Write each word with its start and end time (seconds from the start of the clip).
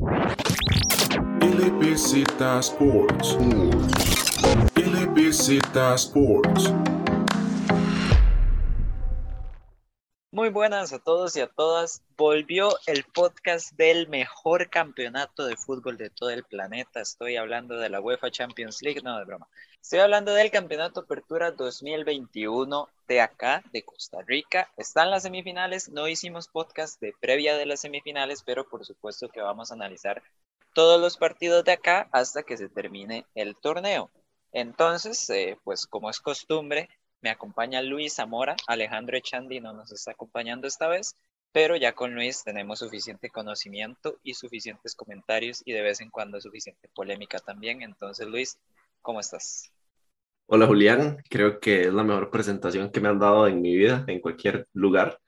LBZ 0.00 2.24
Sports. 2.60 3.36
LBZ 4.74 5.60
Sports. 5.94 6.72
Muy 10.32 10.48
buenas 10.48 10.94
a 10.94 11.00
todos 11.00 11.36
y 11.36 11.40
a 11.40 11.48
todas. 11.48 12.02
Volvió 12.16 12.70
el 12.86 13.04
podcast 13.12 13.76
del 13.76 14.08
mejor 14.08 14.70
campeonato 14.70 15.44
de 15.44 15.56
fútbol 15.56 15.98
de 15.98 16.08
todo 16.08 16.30
el 16.30 16.44
planeta. 16.44 17.02
Estoy 17.02 17.36
hablando 17.36 17.76
de 17.76 17.90
la 17.90 18.00
UEFA 18.00 18.30
Champions 18.30 18.80
League, 18.80 19.02
no 19.02 19.18
de 19.18 19.26
broma. 19.26 19.48
Estoy 19.82 20.00
hablando 20.00 20.34
del 20.34 20.50
Campeonato 20.50 21.00
Apertura 21.00 21.50
2021 21.52 22.88
de 23.08 23.20
acá, 23.22 23.64
de 23.72 23.82
Costa 23.82 24.20
Rica. 24.22 24.70
Están 24.76 25.10
las 25.10 25.22
semifinales. 25.22 25.88
No 25.88 26.06
hicimos 26.06 26.48
podcast 26.48 27.00
de 27.00 27.14
previa 27.18 27.56
de 27.56 27.66
las 27.66 27.80
semifinales, 27.80 28.42
pero 28.44 28.68
por 28.68 28.84
supuesto 28.84 29.30
que 29.30 29.40
vamos 29.40 29.70
a 29.70 29.74
analizar 29.74 30.22
todos 30.74 31.00
los 31.00 31.16
partidos 31.16 31.64
de 31.64 31.72
acá 31.72 32.08
hasta 32.12 32.42
que 32.42 32.58
se 32.58 32.68
termine 32.68 33.24
el 33.34 33.56
torneo. 33.56 34.10
Entonces, 34.52 35.28
eh, 35.30 35.58
pues 35.64 35.86
como 35.86 36.10
es 36.10 36.20
costumbre, 36.20 36.88
me 37.22 37.30
acompaña 37.30 37.80
Luis 37.82 38.14
Zamora, 38.14 38.56
Alejandro 38.66 39.16
Echandi 39.16 39.60
no 39.60 39.72
nos 39.72 39.92
está 39.92 40.12
acompañando 40.12 40.68
esta 40.68 40.88
vez, 40.88 41.16
pero 41.52 41.74
ya 41.74 41.94
con 41.94 42.14
Luis 42.14 42.44
tenemos 42.44 42.78
suficiente 42.80 43.30
conocimiento 43.30 44.18
y 44.22 44.34
suficientes 44.34 44.94
comentarios 44.94 45.62
y 45.64 45.72
de 45.72 45.82
vez 45.82 46.00
en 46.00 46.10
cuando 46.10 46.40
suficiente 46.40 46.88
polémica 46.94 47.38
también. 47.38 47.82
Entonces, 47.82 48.28
Luis, 48.28 48.58
¿cómo 49.02 49.20
estás? 49.20 49.72
Hola 50.46 50.66
Julián, 50.66 51.18
creo 51.28 51.60
que 51.60 51.82
es 51.82 51.92
la 51.92 52.02
mejor 52.02 52.30
presentación 52.30 52.90
que 52.90 53.00
me 53.00 53.08
han 53.08 53.18
dado 53.18 53.46
en 53.46 53.60
mi 53.60 53.76
vida, 53.76 54.04
en 54.08 54.20
cualquier 54.20 54.66
lugar, 54.72 55.18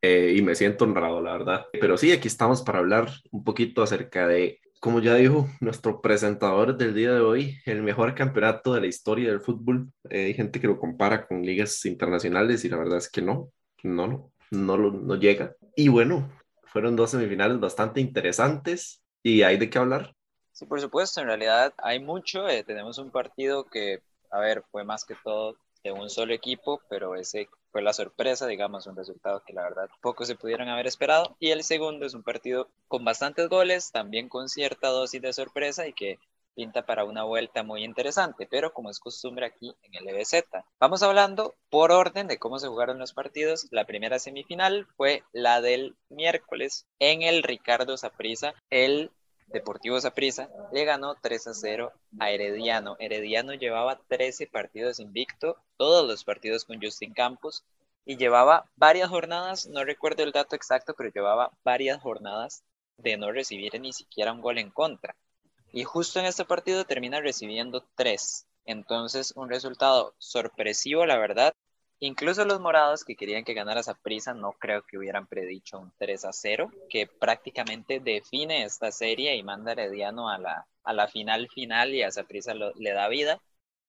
eh, 0.00 0.34
y 0.36 0.42
me 0.42 0.54
siento 0.54 0.84
honrado, 0.84 1.20
la 1.20 1.32
verdad. 1.32 1.66
Pero 1.72 1.96
sí, 1.96 2.12
aquí 2.12 2.28
estamos 2.28 2.62
para 2.62 2.78
hablar 2.78 3.10
un 3.30 3.44
poquito 3.44 3.82
acerca 3.82 4.26
de 4.26 4.60
como 4.80 5.00
ya 5.00 5.14
dijo 5.14 5.48
nuestro 5.60 6.00
presentador 6.00 6.76
del 6.76 6.94
día 6.94 7.12
de 7.12 7.20
hoy, 7.20 7.58
el 7.66 7.82
mejor 7.82 8.14
campeonato 8.14 8.74
de 8.74 8.80
la 8.80 8.86
historia 8.86 9.30
del 9.30 9.40
fútbol. 9.40 9.90
Eh, 10.08 10.26
hay 10.26 10.34
gente 10.34 10.60
que 10.60 10.68
lo 10.68 10.78
compara 10.78 11.26
con 11.26 11.42
ligas 11.42 11.84
internacionales 11.84 12.64
y 12.64 12.68
la 12.68 12.76
verdad 12.76 12.98
es 12.98 13.10
que 13.10 13.22
no, 13.22 13.50
no, 13.82 14.06
no, 14.06 14.32
no, 14.76 14.90
no 14.90 15.14
llega. 15.16 15.56
Y 15.74 15.88
bueno, 15.88 16.30
fueron 16.64 16.96
dos 16.96 17.10
semifinales 17.10 17.58
bastante 17.58 18.00
interesantes 18.00 19.02
y 19.22 19.42
hay 19.42 19.58
de 19.58 19.68
qué 19.68 19.78
hablar. 19.78 20.14
Sí, 20.58 20.66
por 20.66 20.80
supuesto, 20.80 21.20
en 21.20 21.28
realidad 21.28 21.72
hay 21.78 22.00
mucho. 22.00 22.48
Eh, 22.48 22.64
tenemos 22.64 22.98
un 22.98 23.12
partido 23.12 23.62
que, 23.66 24.02
a 24.28 24.40
ver, 24.40 24.64
fue 24.72 24.82
más 24.82 25.04
que 25.04 25.14
todo 25.22 25.54
de 25.84 25.92
un 25.92 26.10
solo 26.10 26.34
equipo, 26.34 26.82
pero 26.90 27.14
ese 27.14 27.48
fue 27.70 27.80
la 27.80 27.92
sorpresa, 27.92 28.48
digamos, 28.48 28.88
un 28.88 28.96
resultado 28.96 29.40
que 29.46 29.52
la 29.52 29.62
verdad 29.62 29.88
poco 30.00 30.24
se 30.24 30.34
pudieron 30.34 30.68
haber 30.68 30.88
esperado. 30.88 31.36
Y 31.38 31.50
el 31.50 31.62
segundo 31.62 32.06
es 32.06 32.14
un 32.14 32.24
partido 32.24 32.66
con 32.88 33.04
bastantes 33.04 33.48
goles, 33.48 33.92
también 33.92 34.28
con 34.28 34.48
cierta 34.48 34.88
dosis 34.88 35.22
de 35.22 35.32
sorpresa 35.32 35.86
y 35.86 35.92
que 35.92 36.18
pinta 36.56 36.84
para 36.84 37.04
una 37.04 37.22
vuelta 37.22 37.62
muy 37.62 37.84
interesante, 37.84 38.48
pero 38.50 38.72
como 38.72 38.90
es 38.90 38.98
costumbre 38.98 39.46
aquí 39.46 39.76
en 39.84 39.94
el 39.94 40.08
EBZ. 40.08 40.42
Vamos 40.80 41.04
hablando 41.04 41.54
por 41.70 41.92
orden 41.92 42.26
de 42.26 42.40
cómo 42.40 42.58
se 42.58 42.66
jugaron 42.66 42.98
los 42.98 43.12
partidos. 43.12 43.68
La 43.70 43.84
primera 43.84 44.18
semifinal 44.18 44.88
fue 44.96 45.22
la 45.30 45.60
del 45.60 45.94
miércoles 46.08 46.88
en 46.98 47.22
el 47.22 47.44
Ricardo 47.44 47.96
Saprissa. 47.96 48.54
El 48.70 49.12
Deportivo 49.48 49.98
Saprissa 50.00 50.50
le 50.72 50.84
ganó 50.84 51.14
3 51.14 51.46
a 51.46 51.54
0 51.54 51.92
a 52.18 52.30
Herediano. 52.30 52.96
Herediano 52.98 53.54
llevaba 53.54 54.00
13 54.08 54.46
partidos 54.46 55.00
invicto, 55.00 55.56
todos 55.76 56.06
los 56.06 56.24
partidos 56.24 56.64
con 56.64 56.80
Justin 56.80 57.14
Campos, 57.14 57.64
y 58.04 58.16
llevaba 58.16 58.64
varias 58.76 59.08
jornadas, 59.08 59.66
no 59.66 59.84
recuerdo 59.84 60.22
el 60.22 60.32
dato 60.32 60.56
exacto, 60.56 60.94
pero 60.96 61.10
llevaba 61.10 61.50
varias 61.64 62.00
jornadas 62.00 62.62
de 62.96 63.16
no 63.16 63.32
recibir 63.32 63.78
ni 63.80 63.92
siquiera 63.92 64.32
un 64.32 64.40
gol 64.40 64.58
en 64.58 64.70
contra. 64.70 65.14
Y 65.72 65.84
justo 65.84 66.18
en 66.18 66.26
este 66.26 66.44
partido 66.44 66.84
termina 66.84 67.20
recibiendo 67.20 67.86
3. 67.96 68.46
Entonces, 68.64 69.32
un 69.36 69.48
resultado 69.48 70.14
sorpresivo, 70.18 71.06
la 71.06 71.18
verdad, 71.18 71.54
Incluso 72.00 72.44
los 72.44 72.60
morados 72.60 73.04
que 73.04 73.16
querían 73.16 73.44
que 73.44 73.54
ganara 73.54 73.82
prisa 74.02 74.32
no 74.32 74.52
creo 74.52 74.82
que 74.82 74.98
hubieran 74.98 75.26
predicho 75.26 75.78
un 75.78 75.92
3 75.98 76.24
a 76.26 76.32
0, 76.32 76.70
que 76.88 77.06
prácticamente 77.06 77.98
define 77.98 78.62
esta 78.62 78.92
serie 78.92 79.34
y 79.36 79.42
manda 79.42 79.70
a 79.70 79.72
Herediano 79.72 80.30
a 80.30 80.38
la, 80.38 80.66
a 80.84 80.92
la 80.92 81.08
final 81.08 81.48
final 81.48 81.94
y 81.94 82.02
a 82.02 82.10
Saprisa 82.10 82.54
le 82.54 82.92
da 82.92 83.08
vida. 83.08 83.40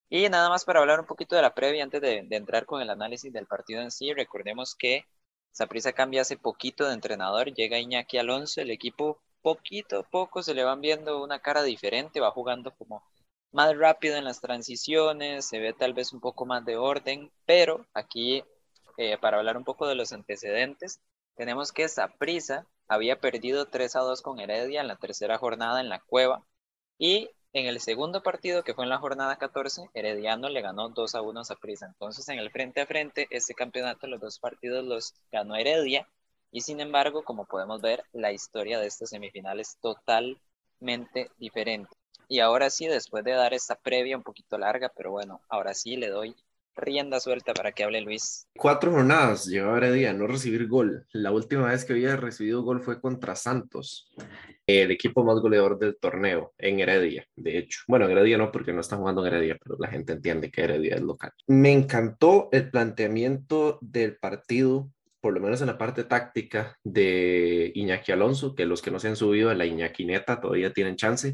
Y 0.10 0.28
nada 0.30 0.50
más 0.50 0.66
para 0.66 0.80
hablar 0.80 1.00
un 1.00 1.06
poquito 1.06 1.36
de 1.36 1.44
la 1.44 1.54
previa 1.54 1.84
antes 1.84 2.02
de, 2.02 2.28
entrar 2.32 2.66
con 2.66 2.82
el 2.82 2.90
análisis 2.90 3.32
del 3.32 3.46
partido 3.46 3.82
en 3.82 3.92
sí, 3.92 4.12
recordemos 4.14 4.76
que 4.76 5.06
Saprisa 5.52 5.94
cambia 5.94 6.22
hace 6.22 6.36
poquito 6.36 6.88
de 6.88 6.94
entrenador, 6.94 7.54
llega 7.54 7.80
Iñaki 7.80 8.18
Alonso, 8.18 8.62
el 8.62 8.72
equipo 8.72 9.22
poquito 9.42 10.00
a 10.00 10.04
poco 10.04 10.42
se 10.42 10.56
le 10.56 10.64
van 10.64 10.82
viendo 10.82 11.24
una 11.24 11.40
cara 11.40 11.62
diferente, 11.62 12.20
va 12.20 12.32
jugando 12.32 12.72
como 12.72 13.04
más 13.52 13.78
rápido 13.78 14.18
en 14.18 14.26
las 14.26 14.42
transiciones, 14.42 15.46
se 15.46 15.60
ve 15.60 15.74
tal 15.74 15.94
vez 15.94 16.14
un 16.14 16.20
poco 16.22 16.46
más 16.46 16.66
de 16.66 16.78
orden, 16.78 17.32
pero 17.46 17.86
aquí, 17.94 18.44
eh, 18.98 19.18
para 19.20 19.38
hablar 19.38 19.58
un 19.58 19.64
poco 19.64 19.88
de 19.88 19.96
los 19.96 20.12
antecedentes, 20.14 21.00
tenemos 21.36 21.72
que 21.72 21.88
Saprisa 21.88 22.68
había 22.88 23.20
perdido 23.20 23.66
3 23.68 23.96
a 23.96 24.02
2 24.02 24.22
con 24.22 24.40
Heredia 24.40 24.82
en 24.82 24.88
la 24.88 24.98
tercera 24.98 25.38
jornada 25.38 25.80
en 25.80 25.90
la 25.90 26.00
cueva 26.00 26.46
y 26.98 27.30
en 27.52 27.66
el 27.66 27.80
segundo 27.80 28.22
partido, 28.22 28.64
que 28.64 28.76
fue 28.76 28.84
en 28.84 28.92
la 28.92 29.00
jornada 29.00 29.38
14, 29.38 29.90
Herediano 29.96 30.50
le 30.50 30.62
ganó 30.62 30.90
2 30.90 31.16
a 31.16 31.22
1 31.22 31.40
a 31.40 31.46
Saprisa. 31.46 31.88
Entonces, 31.88 32.30
en 32.30 32.38
el 32.38 32.52
frente 32.52 32.82
a 32.82 32.86
frente, 32.86 33.28
este 33.32 33.56
campeonato, 33.56 34.06
los 34.06 34.20
dos 34.20 34.38
partidos 34.40 34.86
los 34.86 35.16
ganó 35.32 35.56
Heredia. 35.56 36.08
Y 36.52 36.62
sin 36.62 36.80
embargo, 36.80 37.24
como 37.24 37.46
podemos 37.46 37.82
ver, 37.82 38.04
la 38.14 38.32
historia 38.32 38.80
de 38.80 38.88
estas 38.88 39.10
semifinales 39.10 39.70
es 39.70 39.78
totalmente 39.80 41.32
diferente. 41.38 41.99
Y 42.32 42.40
ahora 42.42 42.70
sí, 42.70 42.86
después 42.86 43.24
de 43.24 43.32
dar 43.32 43.56
esta 43.56 43.76
previa 43.76 44.16
un 44.16 44.22
poquito 44.22 44.60
larga, 44.60 44.92
pero 44.96 45.10
bueno, 45.10 45.42
ahora 45.50 45.74
sí 45.74 45.98
le 45.98 46.10
doy 46.10 46.36
rienda 46.76 47.20
suelta 47.20 47.54
para 47.56 47.72
que 47.72 47.84
hable 47.84 48.02
Luis. 48.02 48.48
Cuatro 48.56 48.92
jornadas 48.92 49.48
llevaba 49.48 49.78
Heredia 49.78 50.14
no 50.14 50.28
recibir 50.28 50.68
gol. 50.68 51.08
La 51.12 51.32
última 51.32 51.68
vez 51.68 51.84
que 51.84 51.94
había 51.94 52.16
recibido 52.16 52.62
gol 52.62 52.82
fue 52.82 53.02
contra 53.02 53.36
Santos, 53.36 54.12
el 54.68 54.92
equipo 54.92 55.24
más 55.24 55.40
goleador 55.40 55.80
del 55.80 55.98
torneo 55.98 56.54
en 56.60 56.80
Heredia, 56.80 57.26
de 57.36 57.58
hecho. 57.58 57.80
Bueno, 57.88 58.06
en 58.06 58.12
Heredia 58.12 58.38
no, 58.38 58.52
porque 58.52 58.74
no 58.74 58.82
está 58.82 58.96
jugando 58.96 59.26
en 59.26 59.34
Heredia, 59.34 59.58
pero 59.62 59.76
la 59.80 59.88
gente 59.88 60.14
entiende 60.14 60.52
que 60.52 60.62
Heredia 60.62 60.96
es 60.96 61.02
local. 61.02 61.34
Me 61.48 61.72
encantó 61.72 62.50
el 62.52 62.70
planteamiento 62.70 63.80
del 63.82 64.18
partido 64.18 64.92
por 65.22 65.34
lo 65.34 65.42
menos 65.42 65.60
en 65.60 65.68
la 65.68 65.78
parte 65.78 66.06
táctica 66.06 66.78
de 66.82 67.74
Iñaki 67.76 68.14
Alonso, 68.14 68.56
que 68.56 68.66
los 68.66 68.82
que 68.82 68.90
no 68.90 69.00
se 69.00 69.10
han 69.10 69.18
subido 69.18 69.50
a 69.50 69.54
la 69.54 69.66
Iñaki 69.66 70.06
Neta 70.06 70.40
todavía 70.40 70.72
tienen 70.72 70.96
chance. 70.96 71.34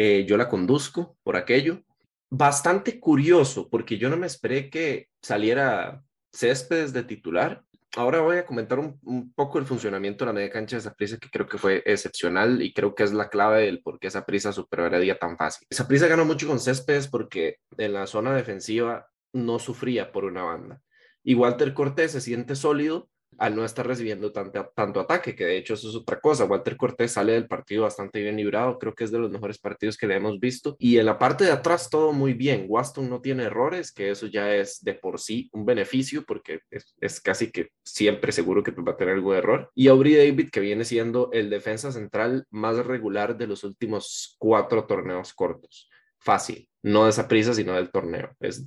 Eh, 0.00 0.24
yo 0.28 0.36
la 0.36 0.48
conduzco 0.48 1.16
por 1.24 1.34
aquello. 1.34 1.82
Bastante 2.30 3.00
curioso, 3.00 3.68
porque 3.68 3.98
yo 3.98 4.08
no 4.08 4.16
me 4.16 4.28
esperé 4.28 4.70
que 4.70 5.08
saliera 5.20 6.04
Céspedes 6.32 6.92
de 6.92 7.02
titular. 7.02 7.64
Ahora 7.96 8.20
voy 8.20 8.36
a 8.36 8.46
comentar 8.46 8.78
un, 8.78 9.32
poco 9.34 9.58
el 9.58 9.64
funcionamiento 9.64 10.24
de 10.24 10.26
la 10.28 10.32
media 10.34 10.50
cancha 10.50 10.76
de 10.76 11.04
esa 11.04 11.18
que 11.18 11.30
creo 11.30 11.48
que 11.48 11.58
fue 11.58 11.82
excepcional 11.84 12.62
y 12.62 12.72
creo 12.72 12.94
que 12.94 13.02
es 13.02 13.12
la 13.12 13.28
clave 13.28 13.62
del 13.62 13.82
por 13.82 13.98
qué 13.98 14.06
esa 14.06 14.24
prisa 14.24 14.52
superó 14.52 14.84
a 14.84 15.00
día 15.00 15.18
tan 15.18 15.36
fácil. 15.36 15.66
Esa 15.68 15.88
prisa 15.88 16.06
ganó 16.06 16.24
mucho 16.24 16.46
con 16.46 16.60
Céspedes 16.60 17.08
porque 17.08 17.56
en 17.76 17.92
la 17.92 18.06
zona 18.06 18.36
defensiva 18.36 19.08
no 19.32 19.58
sufría 19.58 20.12
por 20.12 20.24
una 20.24 20.44
banda. 20.44 20.80
Y 21.24 21.34
Walter 21.34 21.74
Cortés 21.74 22.12
se 22.12 22.20
siente 22.20 22.54
sólido 22.54 23.10
al 23.36 23.54
no 23.54 23.64
estar 23.64 23.86
recibiendo 23.86 24.32
tanto, 24.32 24.72
tanto 24.74 25.00
ataque, 25.00 25.34
que 25.34 25.44
de 25.44 25.58
hecho 25.58 25.74
eso 25.74 25.88
es 25.88 25.94
otra 25.94 26.20
cosa. 26.20 26.44
Walter 26.44 26.76
Cortés 26.76 27.12
sale 27.12 27.32
del 27.32 27.46
partido 27.46 27.82
bastante 27.82 28.20
bien 28.20 28.36
librado, 28.36 28.78
creo 28.78 28.94
que 28.94 29.04
es 29.04 29.10
de 29.10 29.18
los 29.18 29.30
mejores 29.30 29.58
partidos 29.58 29.96
que 29.96 30.06
le 30.06 30.16
hemos 30.16 30.40
visto. 30.40 30.76
Y 30.78 30.98
en 30.98 31.06
la 31.06 31.18
parte 31.18 31.44
de 31.44 31.52
atrás 31.52 31.90
todo 31.90 32.12
muy 32.12 32.34
bien. 32.34 32.66
Waston 32.68 33.08
no 33.08 33.20
tiene 33.20 33.44
errores, 33.44 33.92
que 33.92 34.10
eso 34.10 34.26
ya 34.26 34.54
es 34.54 34.82
de 34.82 34.94
por 34.94 35.20
sí 35.20 35.48
un 35.52 35.64
beneficio, 35.64 36.24
porque 36.24 36.60
es, 37.00 37.20
casi 37.20 37.50
que 37.50 37.70
siempre 37.84 38.32
seguro 38.32 38.62
que 38.62 38.72
va 38.72 38.92
a 38.92 38.96
tener 38.96 39.14
algo 39.14 39.32
de 39.32 39.38
error. 39.38 39.70
Y 39.74 39.88
Aubrey 39.88 40.16
David, 40.16 40.50
que 40.50 40.60
viene 40.60 40.84
siendo 40.84 41.30
el 41.32 41.50
defensa 41.50 41.92
central 41.92 42.46
más 42.50 42.76
regular 42.84 43.36
de 43.36 43.46
los 43.46 43.62
últimos 43.64 44.36
cuatro 44.38 44.84
torneos 44.86 45.32
cortos. 45.34 45.88
Fácil, 46.18 46.68
no 46.82 47.04
de 47.04 47.10
esa 47.10 47.28
prisa, 47.28 47.54
sino 47.54 47.74
del 47.74 47.90
torneo. 47.90 48.34
Es, 48.40 48.66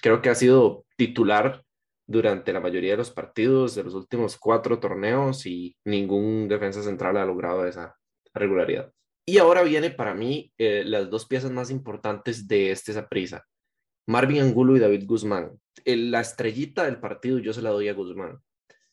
creo 0.00 0.22
que 0.22 0.30
ha 0.30 0.34
sido 0.34 0.84
titular 0.96 1.63
durante 2.06 2.52
la 2.52 2.60
mayoría 2.60 2.92
de 2.92 2.98
los 2.98 3.10
partidos 3.10 3.74
de 3.74 3.84
los 3.84 3.94
últimos 3.94 4.36
cuatro 4.36 4.78
torneos 4.78 5.46
y 5.46 5.76
ningún 5.84 6.48
defensa 6.48 6.82
central 6.82 7.16
ha 7.16 7.24
logrado 7.24 7.66
esa 7.66 7.96
regularidad. 8.34 8.92
Y 9.26 9.38
ahora 9.38 9.62
viene 9.62 9.90
para 9.90 10.14
mí 10.14 10.52
eh, 10.58 10.84
las 10.84 11.08
dos 11.08 11.26
piezas 11.26 11.50
más 11.50 11.70
importantes 11.70 12.46
de 12.46 12.70
este 12.70 12.92
Saprisa. 12.92 13.44
Marvin 14.06 14.42
Angulo 14.42 14.76
y 14.76 14.80
David 14.80 15.04
Guzmán. 15.06 15.58
la 15.86 16.20
estrellita 16.20 16.84
del 16.84 17.00
partido 17.00 17.38
yo 17.38 17.54
se 17.54 17.62
la 17.62 17.70
doy 17.70 17.88
a 17.88 17.94
Guzmán. 17.94 18.38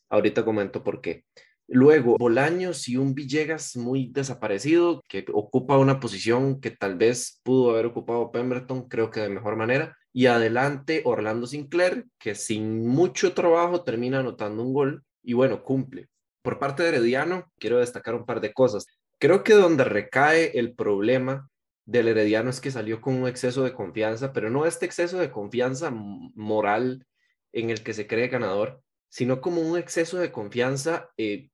Ahorita 0.09 0.45
comento 0.45 0.83
por 0.83 1.01
qué. 1.01 1.25
Luego, 1.73 2.17
Bolaños 2.17 2.89
y 2.89 2.97
un 2.97 3.15
Villegas 3.15 3.77
muy 3.77 4.09
desaparecido, 4.11 5.01
que 5.07 5.23
ocupa 5.31 5.77
una 5.77 6.01
posición 6.01 6.59
que 6.59 6.71
tal 6.71 6.97
vez 6.97 7.39
pudo 7.43 7.71
haber 7.71 7.85
ocupado 7.85 8.29
Pemberton, 8.29 8.89
creo 8.89 9.09
que 9.09 9.21
de 9.21 9.29
mejor 9.29 9.55
manera. 9.55 9.97
Y 10.11 10.25
adelante 10.25 11.01
Orlando 11.05 11.47
Sinclair, 11.47 12.07
que 12.19 12.35
sin 12.35 12.85
mucho 12.85 13.33
trabajo 13.33 13.85
termina 13.85 14.19
anotando 14.19 14.63
un 14.63 14.73
gol 14.73 15.03
y 15.23 15.31
bueno, 15.31 15.63
cumple. 15.63 16.09
Por 16.41 16.59
parte 16.59 16.83
de 16.83 16.89
Herediano, 16.89 17.49
quiero 17.57 17.79
destacar 17.79 18.15
un 18.15 18.25
par 18.25 18.41
de 18.41 18.51
cosas. 18.51 18.85
Creo 19.17 19.45
que 19.45 19.53
donde 19.53 19.85
recae 19.85 20.59
el 20.59 20.73
problema 20.75 21.47
del 21.85 22.09
Herediano 22.09 22.49
es 22.49 22.59
que 22.59 22.71
salió 22.71 22.99
con 22.99 23.15
un 23.15 23.29
exceso 23.29 23.63
de 23.63 23.73
confianza, 23.73 24.33
pero 24.33 24.49
no 24.49 24.65
este 24.65 24.85
exceso 24.85 25.19
de 25.19 25.31
confianza 25.31 25.89
moral 25.89 27.05
en 27.53 27.69
el 27.69 27.81
que 27.81 27.93
se 27.93 28.07
cree 28.07 28.27
ganador, 28.27 28.81
sino 29.07 29.39
como 29.39 29.61
un 29.61 29.77
exceso 29.77 30.17
de 30.17 30.33
confianza 30.33 31.09
eh, 31.15 31.50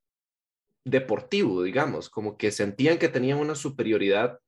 deportivo, 0.90 1.64
digamos, 1.64 2.10
como 2.10 2.38
que 2.38 2.52
sentían 2.52 2.98
que 2.98 3.10
tenían 3.10 3.40
una 3.40 3.56
superioridad 3.56 4.40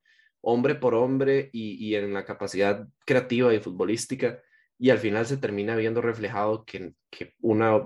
hombre 0.41 0.75
por 0.75 0.93
hombre 0.95 1.49
y, 1.51 1.95
en 1.95 2.13
la 2.13 2.25
capacidad 2.25 2.87
creativa 3.05 3.53
y 3.53 3.59
futbolística, 3.59 4.41
y 4.77 4.89
al 4.89 4.99
final 4.99 5.25
se 5.25 5.37
termina 5.37 5.75
viendo 5.75 6.01
reflejado 6.01 6.63
que, 6.63 6.93
que 7.09 7.33
una 7.41 7.81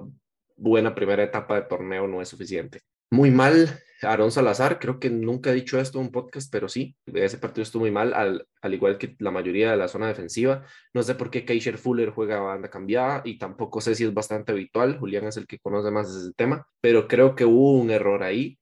buena 0.55 0.93
primera 0.93 1.23
etapa 1.23 1.55
de 1.55 1.67
torneo 1.67 2.07
no 2.07 2.21
es 2.21 2.29
suficiente. 2.29 2.81
Muy 3.09 3.31
mal 3.31 3.79
Aaron 4.05 4.31
Salazar, 4.31 4.79
creo 4.79 4.99
que 4.99 5.09
nunca 5.09 5.51
he 5.51 5.53
dicho 5.53 5.79
esto 5.79 5.99
en 5.99 6.05
un 6.05 6.11
podcast, 6.11 6.51
pero 6.51 6.69
sí, 6.69 6.95
ese 7.05 7.37
partido 7.37 7.63
estuvo 7.63 7.81
muy 7.81 7.91
mal, 7.91 8.13
al, 8.13 8.47
al, 8.61 8.73
igual 8.73 8.97
que 8.97 9.15
la 9.19 9.31
mayoría 9.31 9.71
de 9.71 9.77
la 9.77 9.87
zona 9.87 10.07
defensiva. 10.07 10.65
No 10.93 11.03
sé 11.03 11.15
por 11.15 11.29
qué 11.29 11.45
Keisher 11.45 11.77
Fuller 11.77 12.09
juega 12.09 12.39
banda 12.39 12.69
cambiada 12.69 13.21
y 13.25 13.37
tampoco 13.37 13.81
sé 13.81 13.95
si 13.95 14.03
es 14.03 14.13
bastante 14.13 14.51
habitual. 14.51 14.97
Julián 14.99 15.25
es 15.27 15.37
el 15.37 15.47
que 15.47 15.59
conoce 15.59 15.91
más 15.91 16.09
ese 16.09 16.33
tema, 16.33 16.67
pero 16.81 17.07
creo 17.07 17.35
que 17.35 17.45
hubo 17.45 17.73
un 17.79 17.91
error 17.91 18.23
ahí 18.23 18.59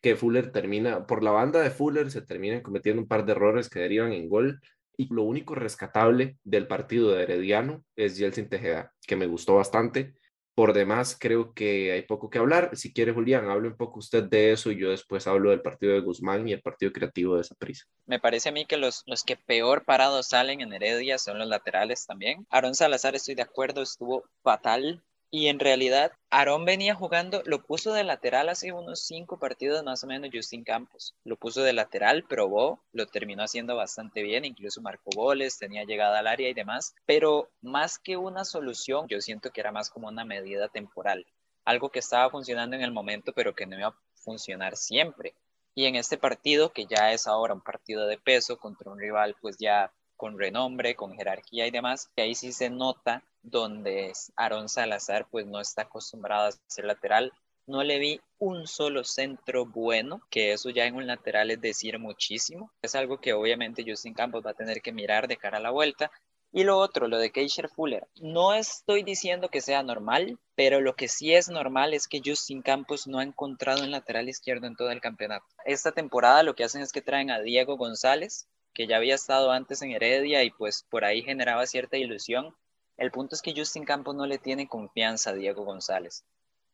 que 0.00 0.16
Fuller 0.16 0.52
termina, 0.52 1.06
por 1.06 1.22
la 1.22 1.30
banda 1.32 1.60
de 1.60 1.70
Fuller 1.70 2.10
se 2.10 2.22
terminan 2.22 2.62
cometiendo 2.62 3.02
un 3.02 3.08
par 3.08 3.24
de 3.24 3.32
errores 3.32 3.68
que 3.68 3.80
derivan 3.80 4.12
en 4.12 4.28
gol. 4.28 4.60
Y 4.96 5.12
lo 5.14 5.22
único 5.22 5.54
rescatable 5.54 6.38
del 6.42 6.66
partido 6.66 7.12
de 7.12 7.22
Herediano 7.22 7.84
es 7.94 8.18
Jelsin 8.18 8.48
Tejeda, 8.48 8.92
que 9.06 9.14
me 9.14 9.26
gustó 9.26 9.54
bastante 9.54 10.14
por 10.58 10.72
demás, 10.72 11.16
creo 11.16 11.54
que 11.54 11.92
hay 11.92 12.02
poco 12.02 12.28
que 12.28 12.38
hablar. 12.40 12.76
Si 12.76 12.92
quiere, 12.92 13.12
Julián, 13.12 13.48
hable 13.48 13.68
un 13.68 13.76
poco 13.76 14.00
usted 14.00 14.24
de 14.24 14.50
eso 14.50 14.72
y 14.72 14.80
yo 14.80 14.90
después 14.90 15.28
hablo 15.28 15.50
del 15.50 15.62
partido 15.62 15.92
de 15.92 16.00
Guzmán 16.00 16.48
y 16.48 16.52
el 16.52 16.60
partido 16.60 16.90
creativo 16.90 17.36
de 17.36 17.46
prisa. 17.56 17.84
Me 18.06 18.18
parece 18.18 18.48
a 18.48 18.52
mí 18.52 18.66
que 18.66 18.76
los, 18.76 19.04
los 19.06 19.22
que 19.22 19.36
peor 19.36 19.84
parados 19.84 20.26
salen 20.26 20.60
en 20.60 20.72
Heredia 20.72 21.16
son 21.18 21.38
los 21.38 21.46
laterales 21.46 22.06
también. 22.06 22.44
Aaron 22.50 22.74
Salazar, 22.74 23.14
estoy 23.14 23.36
de 23.36 23.42
acuerdo, 23.42 23.82
estuvo 23.82 24.24
fatal 24.42 25.00
y 25.30 25.48
en 25.48 25.58
realidad, 25.58 26.12
Aarón 26.30 26.64
venía 26.64 26.94
jugando, 26.94 27.42
lo 27.44 27.62
puso 27.62 27.92
de 27.92 28.02
lateral 28.02 28.48
hace 28.48 28.72
unos 28.72 29.00
cinco 29.00 29.38
partidos 29.38 29.84
más 29.84 30.02
o 30.02 30.06
menos 30.06 30.30
Justin 30.32 30.64
Campos. 30.64 31.14
Lo 31.24 31.36
puso 31.36 31.62
de 31.62 31.74
lateral, 31.74 32.24
probó, 32.24 32.82
lo 32.92 33.06
terminó 33.06 33.42
haciendo 33.42 33.76
bastante 33.76 34.22
bien, 34.22 34.46
incluso 34.46 34.80
marcó 34.80 35.10
goles, 35.14 35.58
tenía 35.58 35.84
llegada 35.84 36.20
al 36.20 36.26
área 36.28 36.48
y 36.48 36.54
demás. 36.54 36.94
Pero 37.04 37.50
más 37.60 37.98
que 37.98 38.16
una 38.16 38.46
solución, 38.46 39.06
yo 39.08 39.20
siento 39.20 39.50
que 39.50 39.60
era 39.60 39.70
más 39.70 39.90
como 39.90 40.08
una 40.08 40.24
medida 40.24 40.68
temporal. 40.68 41.26
Algo 41.66 41.90
que 41.90 41.98
estaba 41.98 42.30
funcionando 42.30 42.76
en 42.76 42.82
el 42.82 42.92
momento, 42.92 43.34
pero 43.34 43.54
que 43.54 43.66
no 43.66 43.76
iba 43.76 43.88
a 43.88 43.98
funcionar 44.14 44.76
siempre. 44.76 45.34
Y 45.74 45.84
en 45.84 45.96
este 45.96 46.16
partido, 46.16 46.72
que 46.72 46.86
ya 46.86 47.12
es 47.12 47.26
ahora 47.26 47.52
un 47.52 47.60
partido 47.60 48.06
de 48.06 48.16
peso 48.16 48.56
contra 48.56 48.90
un 48.90 48.98
rival, 48.98 49.36
pues 49.42 49.58
ya 49.58 49.92
con 50.18 50.38
renombre, 50.38 50.96
con 50.96 51.16
jerarquía 51.16 51.66
y 51.66 51.70
demás, 51.70 52.10
que 52.14 52.22
ahí 52.22 52.34
sí 52.34 52.52
se 52.52 52.68
nota 52.68 53.22
donde 53.42 54.12
Aaron 54.36 54.68
Salazar 54.68 55.26
pues 55.30 55.46
no 55.46 55.60
está 55.60 55.82
acostumbrado 55.82 56.48
a 56.48 56.52
ser 56.66 56.84
lateral. 56.84 57.32
No 57.66 57.82
le 57.84 57.98
vi 57.98 58.20
un 58.38 58.66
solo 58.66 59.04
centro 59.04 59.64
bueno, 59.64 60.20
que 60.30 60.52
eso 60.52 60.70
ya 60.70 60.86
en 60.86 60.96
un 60.96 61.06
lateral 61.06 61.50
es 61.50 61.60
decir 61.60 61.98
muchísimo. 61.98 62.72
Es 62.82 62.94
algo 62.94 63.20
que 63.20 63.32
obviamente 63.32 63.84
Justin 63.86 64.14
Campos 64.14 64.44
va 64.44 64.50
a 64.50 64.54
tener 64.54 64.82
que 64.82 64.92
mirar 64.92 65.28
de 65.28 65.36
cara 65.36 65.58
a 65.58 65.62
la 65.62 65.70
vuelta. 65.70 66.10
Y 66.50 66.64
lo 66.64 66.78
otro, 66.78 67.08
lo 67.08 67.18
de 67.18 67.30
Keisher 67.30 67.68
Fuller. 67.68 68.08
No 68.22 68.54
estoy 68.54 69.02
diciendo 69.02 69.50
que 69.50 69.60
sea 69.60 69.82
normal, 69.82 70.38
pero 70.54 70.80
lo 70.80 70.96
que 70.96 71.06
sí 71.06 71.34
es 71.34 71.50
normal 71.50 71.92
es 71.92 72.08
que 72.08 72.22
Justin 72.24 72.62
Campos 72.62 73.06
no 73.06 73.18
ha 73.18 73.22
encontrado 73.22 73.84
un 73.84 73.90
lateral 73.90 74.30
izquierdo 74.30 74.66
en 74.66 74.74
todo 74.74 74.90
el 74.90 75.02
campeonato. 75.02 75.44
Esta 75.66 75.92
temporada 75.92 76.42
lo 76.42 76.54
que 76.54 76.64
hacen 76.64 76.80
es 76.80 76.90
que 76.90 77.02
traen 77.02 77.30
a 77.30 77.40
Diego 77.40 77.76
González, 77.76 78.48
que 78.78 78.86
ya 78.86 78.96
había 78.96 79.16
estado 79.16 79.50
antes 79.50 79.82
en 79.82 79.90
Heredia 79.90 80.44
y 80.44 80.50
pues 80.50 80.86
por 80.88 81.04
ahí 81.04 81.22
generaba 81.22 81.66
cierta 81.66 81.96
ilusión. 81.96 82.54
El 82.96 83.10
punto 83.10 83.34
es 83.34 83.42
que 83.42 83.52
Justin 83.52 83.84
Campos 83.84 84.14
no 84.14 84.24
le 84.24 84.38
tiene 84.38 84.68
confianza 84.68 85.30
a 85.30 85.32
Diego 85.32 85.64
González. 85.64 86.22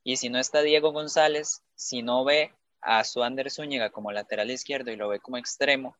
Y 0.03 0.19
si 0.19 0.29
no 0.29 0.39
está 0.39 0.61
Diego 0.61 0.93
González, 0.93 1.63
si 1.75 2.03
no 2.03 2.23
ve 2.23 2.53
a 2.83 3.03
Suander 3.05 3.51
Zúñiga 3.51 3.89
como 3.89 4.13
lateral 4.13 4.51
izquierdo 4.51 4.91
y 4.91 4.97
lo 4.97 5.09
ve 5.09 5.19
como 5.19 5.39
extremo, 5.39 5.97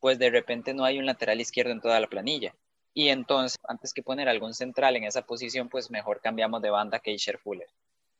pues 0.00 0.18
de 0.18 0.30
repente 0.30 0.72
no 0.72 0.86
hay 0.86 0.98
un 0.98 1.04
lateral 1.04 1.38
izquierdo 1.38 1.72
en 1.72 1.82
toda 1.82 2.00
la 2.00 2.08
planilla. 2.08 2.54
Y 2.94 3.10
entonces, 3.10 3.58
antes 3.68 3.92
que 3.92 4.02
poner 4.02 4.30
algún 4.30 4.54
central 4.54 4.96
en 4.96 5.04
esa 5.04 5.26
posición, 5.26 5.68
pues 5.68 5.90
mejor 5.90 6.22
cambiamos 6.22 6.62
de 6.62 6.70
banda 6.70 7.00
que 7.00 7.12
Isher 7.12 7.36
Fuller. 7.36 7.68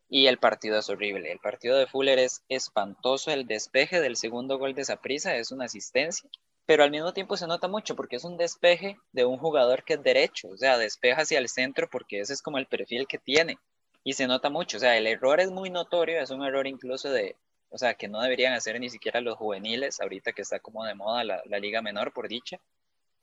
Y 0.06 0.26
el 0.26 0.36
partido 0.36 0.78
es 0.78 0.90
horrible. 0.90 1.32
El 1.32 1.38
partido 1.38 1.78
de 1.78 1.86
Fuller 1.86 2.18
es 2.18 2.42
espantoso. 2.50 3.30
El 3.30 3.46
despeje 3.46 4.02
del 4.02 4.16
segundo 4.16 4.58
gol 4.58 4.74
de 4.74 4.84
Saprisa 4.84 5.34
es 5.36 5.50
una 5.50 5.64
asistencia 5.64 6.28
pero 6.66 6.84
al 6.84 6.90
mismo 6.90 7.12
tiempo 7.12 7.36
se 7.36 7.46
nota 7.46 7.68
mucho 7.68 7.96
porque 7.96 8.16
es 8.16 8.24
un 8.24 8.36
despeje 8.36 8.98
de 9.12 9.24
un 9.24 9.38
jugador 9.38 9.84
que 9.84 9.94
es 9.94 10.02
derecho, 10.02 10.48
o 10.48 10.56
sea, 10.56 10.78
despeja 10.78 11.22
hacia 11.22 11.38
el 11.38 11.48
centro 11.48 11.88
porque 11.90 12.20
ese 12.20 12.32
es 12.32 12.42
como 12.42 12.58
el 12.58 12.66
perfil 12.66 13.06
que 13.06 13.18
tiene 13.18 13.58
y 14.04 14.14
se 14.14 14.26
nota 14.26 14.50
mucho, 14.50 14.76
o 14.76 14.80
sea, 14.80 14.96
el 14.96 15.06
error 15.06 15.40
es 15.40 15.50
muy 15.50 15.70
notorio, 15.70 16.20
es 16.20 16.30
un 16.30 16.44
error 16.44 16.66
incluso 16.66 17.10
de, 17.10 17.36
o 17.70 17.78
sea, 17.78 17.94
que 17.94 18.08
no 18.08 18.20
deberían 18.20 18.52
hacer 18.52 18.78
ni 18.80 18.90
siquiera 18.90 19.20
los 19.20 19.36
juveniles, 19.36 20.00
ahorita 20.00 20.32
que 20.32 20.42
está 20.42 20.58
como 20.60 20.84
de 20.84 20.94
moda 20.94 21.24
la, 21.24 21.58
liga 21.58 21.82
menor, 21.82 22.12
por 22.12 22.28
dicha, 22.28 22.58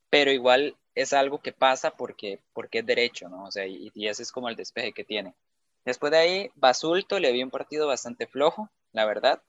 pero 0.10 0.32
igual 0.32 0.76
es 0.96 1.14
algo 1.14 1.40
que 1.42 1.52
pasa 1.54 1.92
porque, 1.92 2.40
porque 2.54 2.80
es 2.80 2.86
derecho, 2.86 3.30
¿no? 3.30 3.46
O 3.46 3.52
sea, 3.52 3.68
y, 3.68 3.92
y 3.94 4.08
ese 4.08 4.24
es 4.24 4.32
como 4.32 4.50
el 4.50 4.56
despeje 4.56 4.92
que 4.94 5.04
tiene. 5.04 5.36
Después 5.86 6.12
de 6.12 6.18
ahí, 6.18 6.52
Basulto 6.56 7.20
le 7.20 7.32
vi 7.32 7.44
un 7.44 7.52
partido 7.52 7.88
bastante 7.88 8.28
flojo, 8.28 8.70
la 8.92 9.06
verdad. 9.06 9.42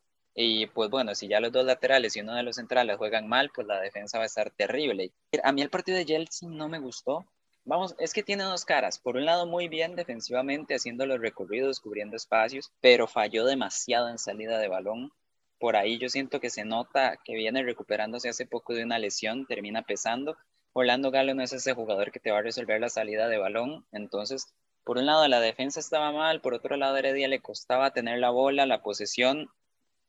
Y 0.42 0.68
pues 0.68 0.88
bueno, 0.88 1.14
si 1.14 1.28
ya 1.28 1.38
los 1.38 1.52
dos 1.52 1.66
laterales 1.66 2.16
y 2.16 2.20
uno 2.20 2.34
de 2.34 2.42
los 2.42 2.56
centrales 2.56 2.96
juegan 2.96 3.28
mal, 3.28 3.50
pues 3.54 3.66
la 3.66 3.78
defensa 3.78 4.16
va 4.16 4.24
a 4.24 4.26
estar 4.26 4.50
terrible. 4.50 5.12
A 5.44 5.52
mí 5.52 5.60
el 5.60 5.68
partido 5.68 5.98
de 5.98 6.06
Chelsea 6.06 6.48
no 6.48 6.66
me 6.66 6.78
gustó. 6.78 7.26
Vamos, 7.66 7.94
es 7.98 8.14
que 8.14 8.22
tiene 8.22 8.44
dos 8.44 8.64
caras. 8.64 8.98
Por 8.98 9.16
un 9.16 9.26
lado, 9.26 9.44
muy 9.44 9.68
bien 9.68 9.96
defensivamente, 9.96 10.74
haciendo 10.74 11.04
los 11.04 11.20
recorridos, 11.20 11.80
cubriendo 11.80 12.16
espacios, 12.16 12.72
pero 12.80 13.06
falló 13.06 13.44
demasiado 13.44 14.08
en 14.08 14.16
salida 14.16 14.58
de 14.58 14.68
balón. 14.68 15.12
Por 15.58 15.76
ahí 15.76 15.98
yo 15.98 16.08
siento 16.08 16.40
que 16.40 16.48
se 16.48 16.64
nota 16.64 17.18
que 17.22 17.34
viene 17.34 17.62
recuperándose 17.62 18.30
hace 18.30 18.46
poco 18.46 18.72
de 18.72 18.84
una 18.84 18.98
lesión, 18.98 19.44
termina 19.44 19.82
pesando. 19.82 20.38
Orlando 20.72 21.10
Galo 21.10 21.34
no 21.34 21.42
es 21.42 21.52
ese 21.52 21.74
jugador 21.74 22.12
que 22.12 22.20
te 22.20 22.30
va 22.30 22.38
a 22.38 22.42
resolver 22.42 22.80
la 22.80 22.88
salida 22.88 23.28
de 23.28 23.36
balón. 23.36 23.84
Entonces, 23.92 24.46
por 24.84 24.96
un 24.96 25.04
lado 25.04 25.28
la 25.28 25.40
defensa 25.40 25.80
estaba 25.80 26.12
mal, 26.12 26.40
por 26.40 26.54
otro 26.54 26.78
lado 26.78 26.96
Heredia 26.96 27.28
le 27.28 27.42
costaba 27.42 27.90
tener 27.90 28.20
la 28.20 28.30
bola, 28.30 28.64
la 28.64 28.80
posesión 28.80 29.50